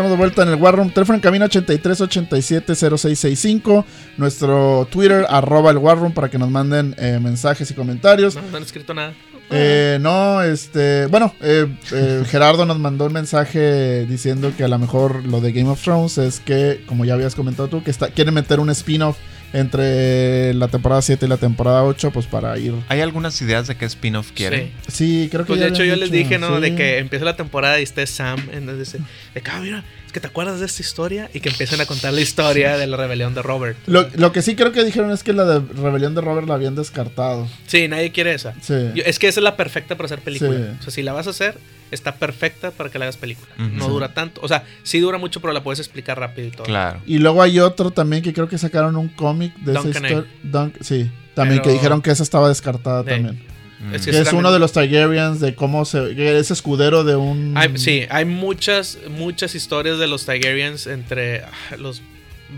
[0.00, 0.18] War Room.
[0.18, 0.90] vuelta en el War Room.
[0.90, 3.84] Teléfono en camino 83870665.
[4.16, 8.36] Nuestro Twitter, arroba el War Room, para que nos manden eh, mensajes y comentarios.
[8.36, 9.14] No, no han escrito nada.
[9.50, 11.06] Eh, no, este.
[11.06, 15.50] Bueno, eh, eh, Gerardo nos mandó un mensaje diciendo que a lo mejor lo de
[15.52, 18.70] Game of Thrones es que, como ya habías comentado tú, que está, quieren meter un
[18.70, 19.16] spin-off
[19.52, 22.74] entre la temporada 7 y la temporada 8, pues para ir.
[22.88, 24.70] ¿Hay algunas ideas de qué spin-off quieren?
[24.88, 25.22] Sí.
[25.22, 26.56] Sí, creo que Pues ya de hecho yo les dije, ¿no?
[26.56, 26.62] sí.
[26.62, 28.40] De que empieza la temporada y esté Sam.
[28.52, 29.00] Entonces,
[29.34, 32.12] de que, ah, mira, que te acuerdas de esta historia y que empiecen a contar
[32.12, 33.78] la historia de la rebelión de Robert.
[33.86, 36.54] Lo, lo que sí creo que dijeron es que la de Rebelión de Robert la
[36.54, 37.46] habían descartado.
[37.66, 38.54] Sí, nadie quiere esa.
[38.60, 38.74] Sí.
[38.94, 40.50] Yo- es que esa es la perfecta para hacer película.
[40.56, 40.64] Sí.
[40.78, 41.58] O sea, si la vas a hacer,
[41.90, 43.50] está perfecta para que la hagas película.
[43.58, 43.90] No Sí.
[43.90, 44.40] dura tanto.
[44.42, 46.64] O sea, sí dura mucho, pero la puedes explicar rápido y todo.
[46.64, 47.00] Claro.
[47.06, 50.24] Y luego hay otro también que creo que sacaron un cómic de esa historia.
[50.44, 53.08] Dunk- sí, también Pero- que dijeron que esa estaba descartada Sí.
[53.10, 53.49] también.
[53.80, 53.94] Mm.
[53.94, 56.38] Es Que que es uno de los Targaryens de cómo se.
[56.38, 57.56] es escudero de un.
[57.56, 62.02] Hay- sí, hay muchas, muchas historias de los Targaryens entre ah, los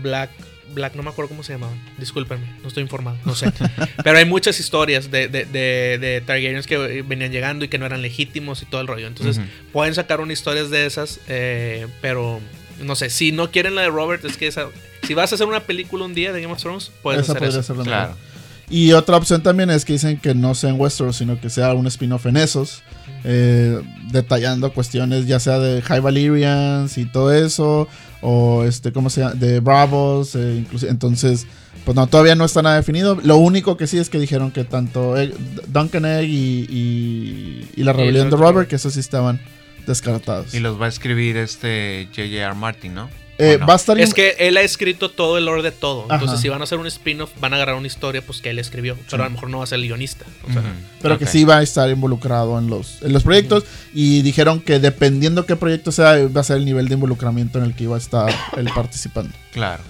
[0.01, 0.29] Black.
[0.73, 1.77] Black, no me acuerdo cómo se llamaban.
[1.99, 3.51] Discúlpenme, no estoy informado, no sé.
[4.03, 7.85] Pero hay muchas historias de, de, de, de Targaryens que venían llegando y que no
[7.85, 9.05] eran legítimos y todo el rollo.
[9.05, 9.39] Entonces,
[9.71, 12.39] pueden sacar una historias de esas, eh, pero
[12.81, 13.11] no sé.
[13.11, 14.67] Si no quieren la de Robert, es que esa.
[15.05, 17.43] Si vas a hacer una película un día de Game of Thrones, puedes esa hacer
[17.43, 17.67] podría eso.
[17.67, 18.07] ser la Claro.
[18.15, 18.32] mejor.
[18.69, 21.73] Y otra opción también es que dicen que no sea en Westeros, sino que sea
[21.73, 22.81] un spin-off en esos,
[23.23, 23.79] eh,
[24.11, 27.87] detallando cuestiones ya sea de High Valyrians y todo eso,
[28.21, 29.33] o este, ¿cómo se llama?
[29.35, 31.45] De Bravos, eh, incluso, entonces,
[31.85, 33.17] pues no, todavía no está nada definido.
[33.23, 35.35] Lo único que sí es que dijeron que tanto Egg-
[35.67, 38.37] Duncan Egg y, y, y la rebelión de.
[38.37, 39.41] Robert, que esos sí estaban
[39.85, 40.53] descartados.
[40.53, 42.53] Y los va a escribir este J.J.R.
[42.55, 43.09] Martin, ¿no?
[43.39, 43.65] Eh, ¿O no?
[43.67, 46.05] Va a estar Es que él ha escrito todo el lore de todo.
[46.09, 48.59] Entonces, si van a hacer un spin-off, van a agarrar una historia pues que él
[48.59, 48.95] escribió.
[49.09, 50.25] Pero a lo mejor no va a ser el guionista.
[50.47, 50.69] O sea, Ujú.
[51.01, 53.63] Pero que sí va a estar involucrado en los, en los proyectos.
[53.93, 57.65] Y dijeron que dependiendo qué proyecto sea, va a ser el nivel de involucramiento en
[57.65, 59.33] el que iba a estar él participando.
[59.51, 59.81] Claro.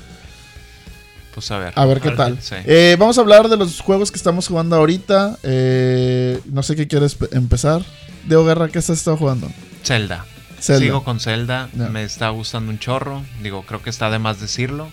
[1.34, 1.74] Pues a ver.
[1.76, 2.38] A ver qué A ver, tal.
[2.42, 2.56] sí.
[2.66, 5.38] Eh, vamos a hablar de los juegos que estamos jugando ahorita.
[5.44, 7.82] Eh, no sé qué quieres pe- empezar.
[8.28, 9.52] Diego Guerra, ¿qué estás estado jugando?
[9.84, 10.26] Zelda.
[10.64, 10.80] Zelda.
[10.80, 11.70] Sigo con Zelda.
[11.74, 13.24] Me está gustando un chorro.
[13.42, 14.90] Digo, creo que está de más decirlo.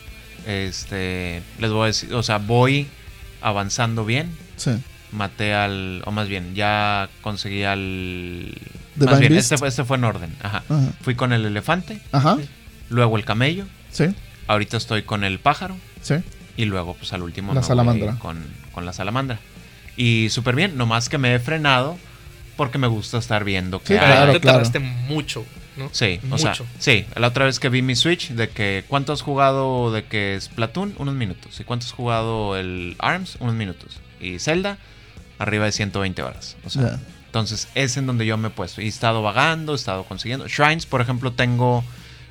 [0.47, 2.89] Este, les voy a decir, o sea, voy
[3.41, 4.31] avanzando bien.
[4.57, 4.73] Sí.
[5.13, 8.53] Maté al, o más bien, ya conseguí al...
[8.95, 10.35] Divine más bien, este, este fue en orden.
[10.43, 10.63] Ajá.
[10.69, 10.81] Ajá.
[11.03, 12.37] Fui con el elefante, Ajá.
[12.91, 14.07] luego el camello, Sí.
[14.47, 16.17] ahorita estoy con el pájaro Sí.
[16.57, 18.17] y luego pues al último La salamandra.
[18.19, 18.39] con,
[18.73, 19.39] con la salamandra.
[19.97, 21.97] Y súper bien, nomás que me he frenado
[22.57, 24.13] porque me gusta estar viendo Sí, que pero hay.
[24.13, 24.59] claro, te claro.
[24.59, 25.45] tardaste mucho,
[25.81, 25.89] ¿no?
[25.93, 29.23] Sí, o sea, sí, la otra vez que vi mi Switch, de que cuánto has
[29.23, 31.59] jugado de que es Platoon, unos minutos.
[31.59, 33.99] Y cuánto has jugado el ARMS, unos minutos.
[34.21, 34.79] Y Zelda,
[35.39, 36.57] arriba de 120 horas.
[36.65, 38.81] O sea, entonces es en donde yo me he puesto.
[38.83, 40.47] Y he estado vagando, he estado consiguiendo.
[40.47, 41.83] Shrines, por ejemplo, tengo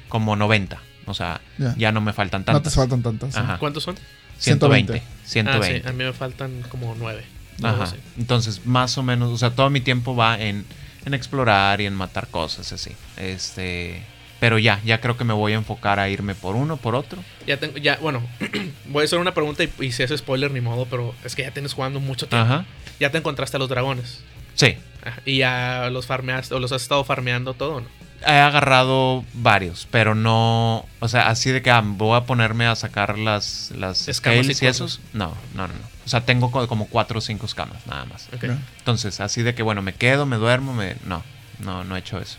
[0.07, 0.79] como 90.
[1.05, 1.73] O sea, Ya.
[1.77, 2.75] ya no me faltan No te tantas.
[2.75, 3.33] faltan tantas.
[3.33, 3.41] sí.
[3.59, 3.95] ¿Cuántos son?
[4.37, 5.01] 120.
[5.01, 5.03] 120.
[5.25, 5.77] 120.
[5.77, 7.23] Ah, sí, a mí me faltan como nueve.
[7.63, 7.75] Ajá.
[7.77, 7.95] No, sí.
[8.17, 10.65] Entonces, más o menos, o sea, todo mi tiempo va en,
[11.05, 12.91] en explorar y en matar cosas así.
[13.17, 14.01] Este,
[14.39, 17.23] pero ya, ya creo que me voy a enfocar a irme por uno, por otro.
[17.45, 18.21] Ya tengo, ya, bueno,
[18.87, 21.43] voy a hacer una pregunta y, y si es spoiler ni modo, pero es que
[21.43, 22.45] ya tienes jugando mucho tiempo.
[22.45, 22.65] Ajá.
[22.99, 24.23] Ya te encontraste a los dragones.
[24.55, 24.77] Sí.
[25.25, 27.87] Y ya los farmeaste, o los has estado farmeando todo, ¿no?
[28.27, 32.75] He agarrado varios, pero no, o sea, así de que ah, voy a ponerme a
[32.75, 34.99] sacar las, las Escamas y esos.
[35.13, 35.79] No, no, no, no.
[36.05, 38.27] O sea, tengo co- como cuatro o cinco escamas, nada más.
[38.33, 38.43] Ok.
[38.43, 38.57] Ya.
[38.79, 40.95] Entonces, así de que, bueno, me quedo, me duermo, me...
[41.05, 41.23] No,
[41.59, 42.37] no, no he hecho eso.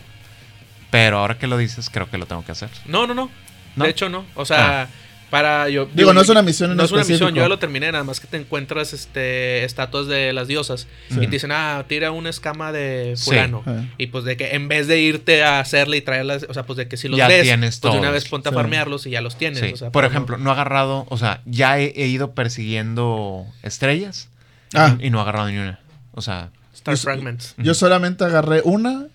[0.91, 2.69] Pero ahora que lo dices, creo que lo tengo que hacer.
[2.85, 3.31] No, no, no,
[3.75, 3.83] ¿No?
[3.85, 4.25] De hecho, no.
[4.35, 4.87] O sea,
[5.31, 5.87] para yo.
[5.93, 8.03] Digo, no es una misión en No es una misión, yo ya lo terminé, nada
[8.03, 11.15] más que te encuentras este estatuas de las diosas Sí.
[11.15, 13.63] y te dicen, ah, tira una escama de fulano.
[13.65, 13.87] Eh.
[13.97, 16.77] Y pues de que en vez de irte a hacerle y traerlas, o sea, pues
[16.77, 18.55] de que si los Ya ves, tienes pues de una vez ponte a Sí.
[18.55, 19.59] farmearlos y ya los tienes.
[19.61, 19.71] Sí.
[19.73, 23.45] o sea, Por pero ejemplo, no he agarrado, o sea, ya he, he ido persiguiendo
[23.63, 24.27] estrellas
[24.73, 24.97] Ah.
[24.99, 25.79] y no he agarrado ni una.
[26.13, 27.55] O sea, Star Yo- Fragments.
[27.57, 29.05] Yo solamente agarré una.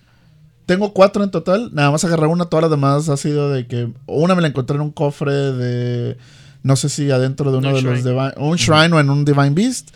[0.67, 1.69] Tengo cuatro en total.
[1.73, 2.45] Nada más agarré una.
[2.45, 3.87] Todas las demás ha sido de que.
[4.05, 6.17] Una me la encontré en un cofre de.
[6.61, 8.03] No sé si adentro de uno Un de los.
[8.03, 8.33] Divine.
[8.35, 9.91] Un shrine o en un Divine Beast.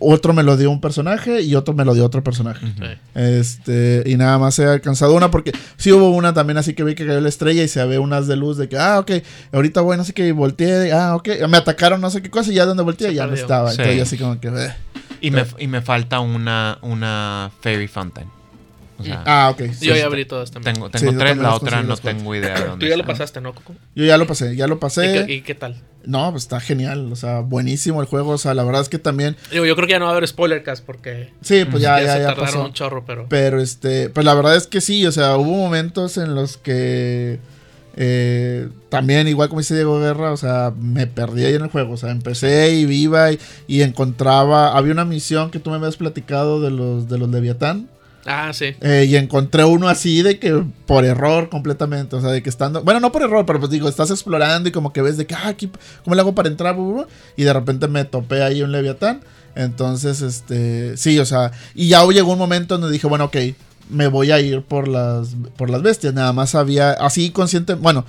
[0.00, 2.66] Otro me lo dio un personaje y otro me lo dio otro personaje.
[3.14, 6.94] Este, y nada más he alcanzado una porque sí hubo una también así que vi
[6.94, 9.12] que cayó la estrella y se ve unas de luz de que, ah, ok,
[9.52, 12.66] ahorita bueno, así que volteé, ah, ok, me atacaron no sé qué cosa y ya
[12.66, 13.70] donde volteé Se ya no estaba.
[13.70, 13.82] Sí.
[13.82, 14.74] Entonces así como que, eh.
[15.20, 18.26] y, me, y me falta una, una Fairy Fountain.
[18.98, 19.58] O sea, ah, ok.
[19.72, 20.00] sí, Yo sí.
[20.00, 20.74] ya abrí todas también.
[20.74, 22.96] tengo, Sí, tengo yo tres, también la otra no tengo idea de dónde Tú ya
[22.96, 23.74] lo pasaste, ¿no, Coco?
[23.94, 25.24] Yo ya lo pasé, ya lo ¿Y, pasé.
[25.26, 25.76] qué, y qué tal?
[26.04, 28.98] No, pues está genial, o sea, buenísimo el juego, o sea, la verdad es que
[28.98, 31.82] también, Digo, yo creo que ya no va a haber spoiler cast porque sí, pues
[31.82, 32.64] ya, ya, ya, se ya pasó.
[32.64, 33.26] un chorro, pero.
[33.28, 37.40] Pero este, pues la verdad es que sí, o sea, hubo momentos en los que
[37.96, 41.94] Eh, también, igual como dice Diego Guerra, o sea, me perdí ahí en el juego.
[41.94, 43.38] O sea, empecé y viva y,
[43.68, 44.76] y encontraba.
[44.76, 47.88] Había una misión que tú me habías platicado de los, de los Leviatán.
[48.26, 48.74] Ah, sí.
[48.80, 52.16] Eh, y encontré uno así de que por error completamente.
[52.16, 52.82] O sea, de que estando.
[52.82, 55.34] Bueno, no por error, pero pues digo, estás explorando y como que ves de que,
[55.34, 55.70] ah, aquí,
[56.04, 56.76] ¿cómo le hago para entrar?
[57.36, 59.20] Y de repente me topé ahí un Leviatán.
[59.54, 60.96] Entonces, este.
[60.96, 61.52] Sí, o sea.
[61.74, 63.36] Y ya llegó un momento donde dije, bueno, ok.
[63.90, 66.14] Me voy a ir por las, por las bestias.
[66.14, 66.92] Nada más había.
[66.92, 67.74] Así consciente.
[67.74, 68.04] Bueno,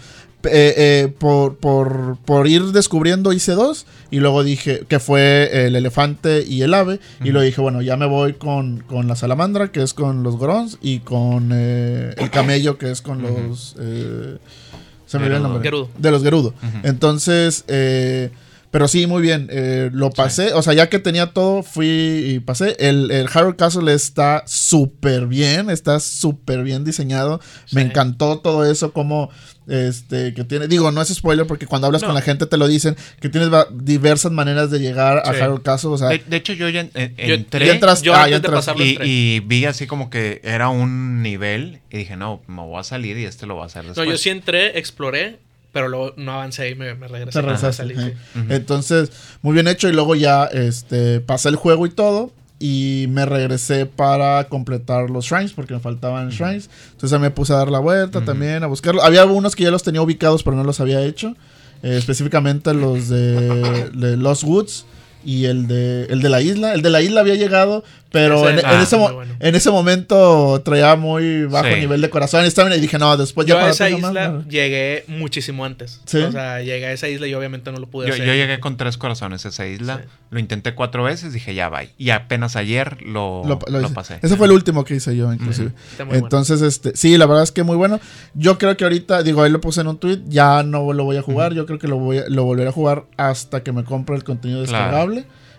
[0.48, 5.76] eh, eh, por, por, por ir descubriendo hice dos y luego dije que fue el
[5.76, 9.72] elefante y el ave y luego dije bueno ya me voy con, con la salamandra
[9.72, 14.38] que es con los gorons y con eh, el camello que es con los eh,
[15.08, 15.90] se me olvidó el nombre Gerudo.
[15.98, 16.54] de los gerudo
[16.84, 18.30] entonces eh,
[18.76, 19.48] pero sí, muy bien.
[19.52, 20.52] eh, lo pasé.
[20.54, 22.76] O sea, ya que tenía todo, fui y pasé.
[22.78, 25.70] El, el Harold Castle está súper bien.
[25.70, 27.40] Está súper bien diseñado.
[27.72, 28.92] Me encantó todo eso.
[28.92, 29.30] Como
[29.70, 30.68] este que tiene.
[30.68, 32.10] Digo, no es spoiler porque cuando hablas No.
[32.10, 32.98] con la gente te lo dicen.
[33.22, 35.30] Que tienes diversas maneras de llegar a.
[35.30, 35.92] Harold Castle.
[35.92, 38.30] O sea, De, de hecho, yo ya en- en- Yo- entré ya entras- Yo ah,
[38.30, 38.68] entras.
[38.78, 39.08] y, entré.
[39.08, 43.18] y vi así como que era un nivel y dije, no, me voy a salir
[43.18, 45.40] y este lo voy a hacer No, yo sí entré, exploré,
[45.76, 47.44] pero luego no avancé y me, me regresé.
[47.44, 48.16] te salí, eh.
[48.48, 49.12] Entonces,
[49.42, 49.90] muy bien hecho.
[49.90, 52.32] Y luego ya este, pasé el juego y todo.
[52.60, 56.70] Y me regresé para completar los shrines, porque me faltaban shrines.
[56.92, 59.04] Entonces ya me puse a dar la vuelta también, a buscarlo.
[59.04, 61.36] Había algunos que ya los tenía ubicados, pero no los había hecho.
[61.84, 64.86] Eh, específicamente los de, de Lost Woods
[65.26, 66.74] y el de, el de la isla.
[66.74, 67.84] El de la isla había llegado,
[68.16, 69.36] pero Ese- en, ah, en ese, bueno.
[69.40, 71.80] en ese momento traía muy bajo Sí.
[71.82, 72.44] nivel de corazón.
[72.46, 74.48] Y, estaba- y dije, no, después ya Yo a cuando esa más, isla no.
[74.48, 76.02] llegué muchísimo antes.
[76.06, 76.18] ¿Sí?
[76.20, 78.26] O sea, llegué a esa isla y obviamente no lo pude Yo, hacer.
[78.26, 80.02] yo llegué con tres corazones a esa isla.
[80.04, 80.10] Sí.
[80.32, 81.82] Lo intenté cuatro veces, dije, ya va.
[81.98, 83.94] Y apenas ayer lo, Lo- lo lo hice.
[83.94, 84.20] pasé.
[84.22, 85.72] Ese fue el último que hice yo, inclusive.
[85.98, 86.14] Bueno.
[86.14, 88.00] Entonces, este, sí, la verdad es que muy bueno.
[88.34, 91.18] Yo creo que ahorita, digo, ahí lo puse en un tweet, ya no lo voy
[91.18, 91.54] a jugar.
[91.54, 94.24] Yo creo que lo voy a, lo volveré a jugar hasta que me compre el
[94.24, 94.96] contenido Claro.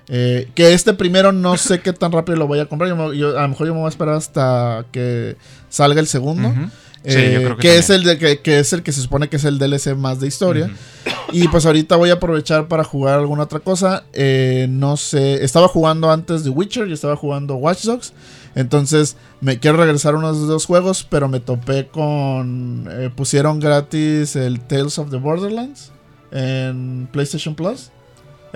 [0.08, 2.88] Eh, que este primero no sé qué tan rápido lo voy a comprar.
[2.88, 5.36] Yo me- yo- a lo mejor yo me voy a esperar hasta que
[5.68, 6.48] salga el segundo.
[6.48, 6.66] Ujú.
[7.04, 9.00] Sí, Eh, yo creo que, que, es el de, que, que es el que se
[9.00, 10.68] supone que es el DLC más de historia.
[11.32, 14.02] Y pues ahorita voy a aprovechar para jugar alguna otra cosa.
[14.12, 18.12] Eh, no sé, estaba jugando antes The Witcher y estaba jugando Watch Dogs.
[18.56, 22.88] Entonces me quiero regresar a unos dos juegos, pero me topé con...
[22.90, 25.92] eh, pusieron gratis el Tales of the Borderlands
[26.32, 27.90] en PlayStation Plus.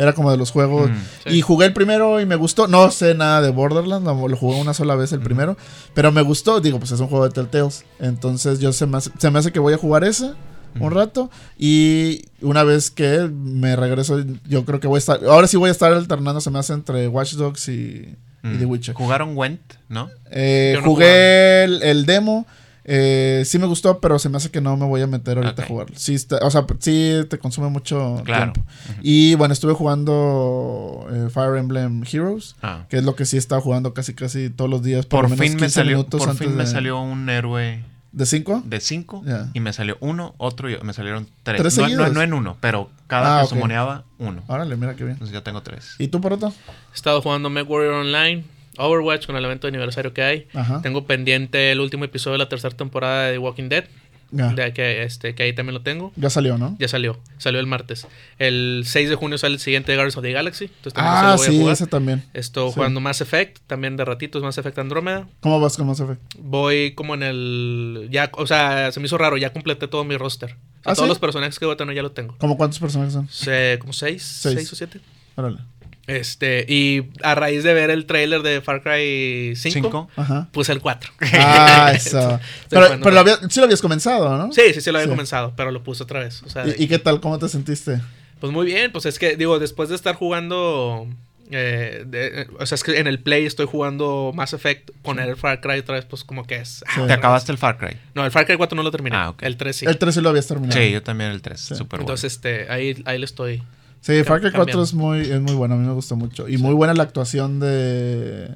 [0.00, 0.90] Era como de los juegos...
[0.90, 0.94] Mm.
[1.24, 1.30] Sí.
[1.36, 2.66] Y jugué el primero y me gustó.
[2.66, 5.56] No sé nada de Borderlands, lo, lo jugué una sola vez el primero.
[5.94, 6.60] Pero me gustó.
[6.60, 7.84] Digo, pues es un juego de Telltales.
[7.98, 10.32] Entonces yo se me hace, se me hace que voy a jugar ese
[10.78, 11.30] un rato.
[11.58, 15.20] Y una vez que me regreso, yo creo que voy a estar.
[15.26, 18.58] Ahora sí voy a estar alternando, se me hace entre Watch Dogs y, y Mm.
[18.58, 18.94] The Witcher.
[18.94, 20.08] Jugaron Went, ¿no?
[20.30, 22.46] Eh, no jugué el, el demo.
[22.92, 25.62] Eh, sí me gustó, pero se me hace que no me voy a meter ahorita
[25.62, 25.94] a jugarlo.
[25.96, 28.52] Sí, está- o sea, sí te consume mucho Claro.
[28.52, 28.68] tiempo.
[29.00, 32.56] Y bueno, estuve jugando eh, Fire Emblem Heroes.
[32.62, 32.86] Ah.
[32.88, 35.06] Que es lo que sí estaba jugando casi casi todos los días.
[35.06, 37.28] Por, Por menos fin me 15 salió, minutos por antes fin me de- salió un
[37.30, 38.62] héroe ¿De 5?
[38.64, 39.50] de 5 Ya.
[39.54, 41.60] y me salió uno, otro y me salieron tres.
[41.60, 42.12] ¿Tres no, no- seguidos?
[42.12, 44.42] no en uno, pero cada Ah, que sumoneaba, uno.
[44.48, 45.12] Órale, mira qué bien.
[45.12, 45.94] Entonces ya tengo tres.
[46.00, 46.48] ¿Y tú, Poroto?
[46.92, 48.44] He estado jugando MechWarrior Online,
[48.80, 50.46] Overwatch con el evento de aniversario que hay.
[50.54, 50.80] Ajá.
[50.82, 53.84] Tengo pendiente el último episodio de la tercera temporada de The Walking Dead.
[54.32, 54.52] Ya.
[54.52, 56.12] De que, este, que ahí también lo tengo.
[56.14, 56.76] Ya salió, ¿no?
[56.78, 57.18] Ya salió.
[57.38, 58.06] Salió el martes.
[58.38, 60.66] El 6 de junio sale el siguiente de Guardians of the Galaxy.
[60.66, 61.72] Entonces también Ah, lo voy a sí, jugar.
[61.72, 62.22] ese también.
[62.32, 62.74] Estoy sí.
[62.76, 65.26] jugando Mass Effect, también de ratitos, Mass Effect Andrómeda.
[65.40, 66.20] ¿Cómo vas con Mass Effect?
[66.38, 68.08] Voy como en el.
[68.12, 70.50] Ya, o sea, se me hizo raro, ya completé todo mi roster.
[70.52, 71.08] O sea, ¿Ah, todos sí?
[71.08, 72.36] los personajes que voy a tener ya lo tengo.
[72.38, 73.28] ¿Cómo cuántos personajes son?
[73.28, 74.54] Se- como seis, Seis.
[74.54, 75.00] seis o siete.
[75.34, 75.58] Órale.
[76.06, 80.08] Este, y a raíz de ver el trailer de Far Cry 5, Cinco.
[80.16, 80.48] Ajá.
[80.50, 81.12] puse el 4.
[81.34, 82.40] Ah, eso.
[82.68, 84.52] pero pero lo había- sí lo habías comenzado, ¿no?
[84.52, 85.10] Sí, sí, sí lo había Sí.
[85.10, 86.42] comenzado, pero lo puse otra vez.
[86.42, 87.20] O sea, ¿Y, y qué tal?
[87.20, 88.00] ¿Cómo te sentiste?
[88.40, 91.06] pues muy bien, pues es que, digo, después de estar jugando.
[91.52, 95.36] eh, de- o sea, es que en el Play estoy jugando Mass Effect, poner el
[95.36, 96.84] Far Cry otra vez, pues como que es.
[96.88, 97.06] ah.
[97.06, 97.96] ¿Te acabaste el Far Cry?
[98.14, 99.16] No, el Far Cry 4 no lo terminé.
[99.16, 99.42] Ah, ok.
[99.42, 99.84] El 3 sí.
[99.86, 100.80] El 3 sí lo habías terminado.
[100.80, 101.60] Sí, yo también el 3.
[101.60, 101.74] Sí.
[101.74, 102.02] Súper bueno.
[102.04, 103.62] Entonces, este, ahí, ahí le estoy.
[104.00, 104.82] Sí, Far Cry 4 cambiando.
[104.82, 106.48] es muy, es muy bueno, a mí me gustó mucho.
[106.48, 108.54] Y muy buena la actuación de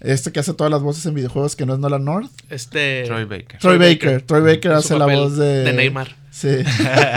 [0.00, 2.30] este que hace todas las voces en videojuegos que no es Nolan North.
[2.50, 3.04] Este.
[3.04, 3.58] Troy Baker.
[3.60, 4.12] Troy Troy Baker.
[4.14, 4.22] Baker.
[4.26, 5.62] Troy Baker hace la voz de...
[5.64, 6.16] de Neymar.
[6.32, 6.48] Sí.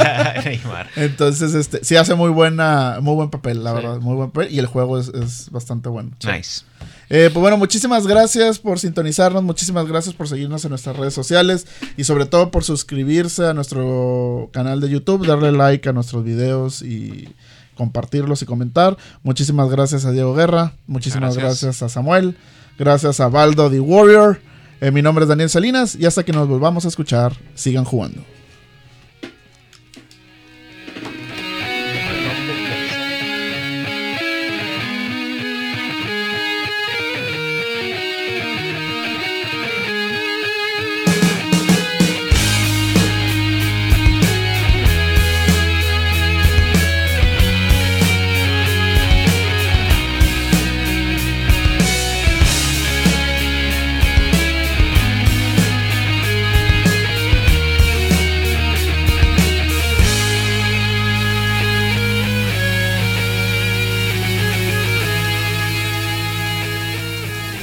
[0.45, 0.89] Neymar.
[0.95, 3.75] Entonces, este, sí hace muy buena, muy buen papel, la Sí.
[3.77, 4.53] verdad, muy buen papel.
[4.53, 6.11] Y el juego es, es bastante bueno.
[6.23, 6.61] Nice.
[7.09, 11.65] Eh, pues bueno, muchísimas gracias por sintonizarnos, muchísimas gracias por seguirnos en nuestras redes sociales
[11.97, 16.81] y sobre todo por suscribirse a nuestro canal de YouTube, darle like a nuestros videos
[16.81, 17.29] y
[17.75, 18.97] compartirlos y comentar.
[19.23, 21.83] Muchísimas gracias a Diego Guerra, muchísimas gracias, Gracias.
[21.83, 22.37] a Samuel,
[22.77, 24.39] gracias a Baldo the Warrior.
[24.81, 28.34] Eh, mi nombre es Daniel Salinas y hasta que nos volvamos a escuchar, sigan jugando.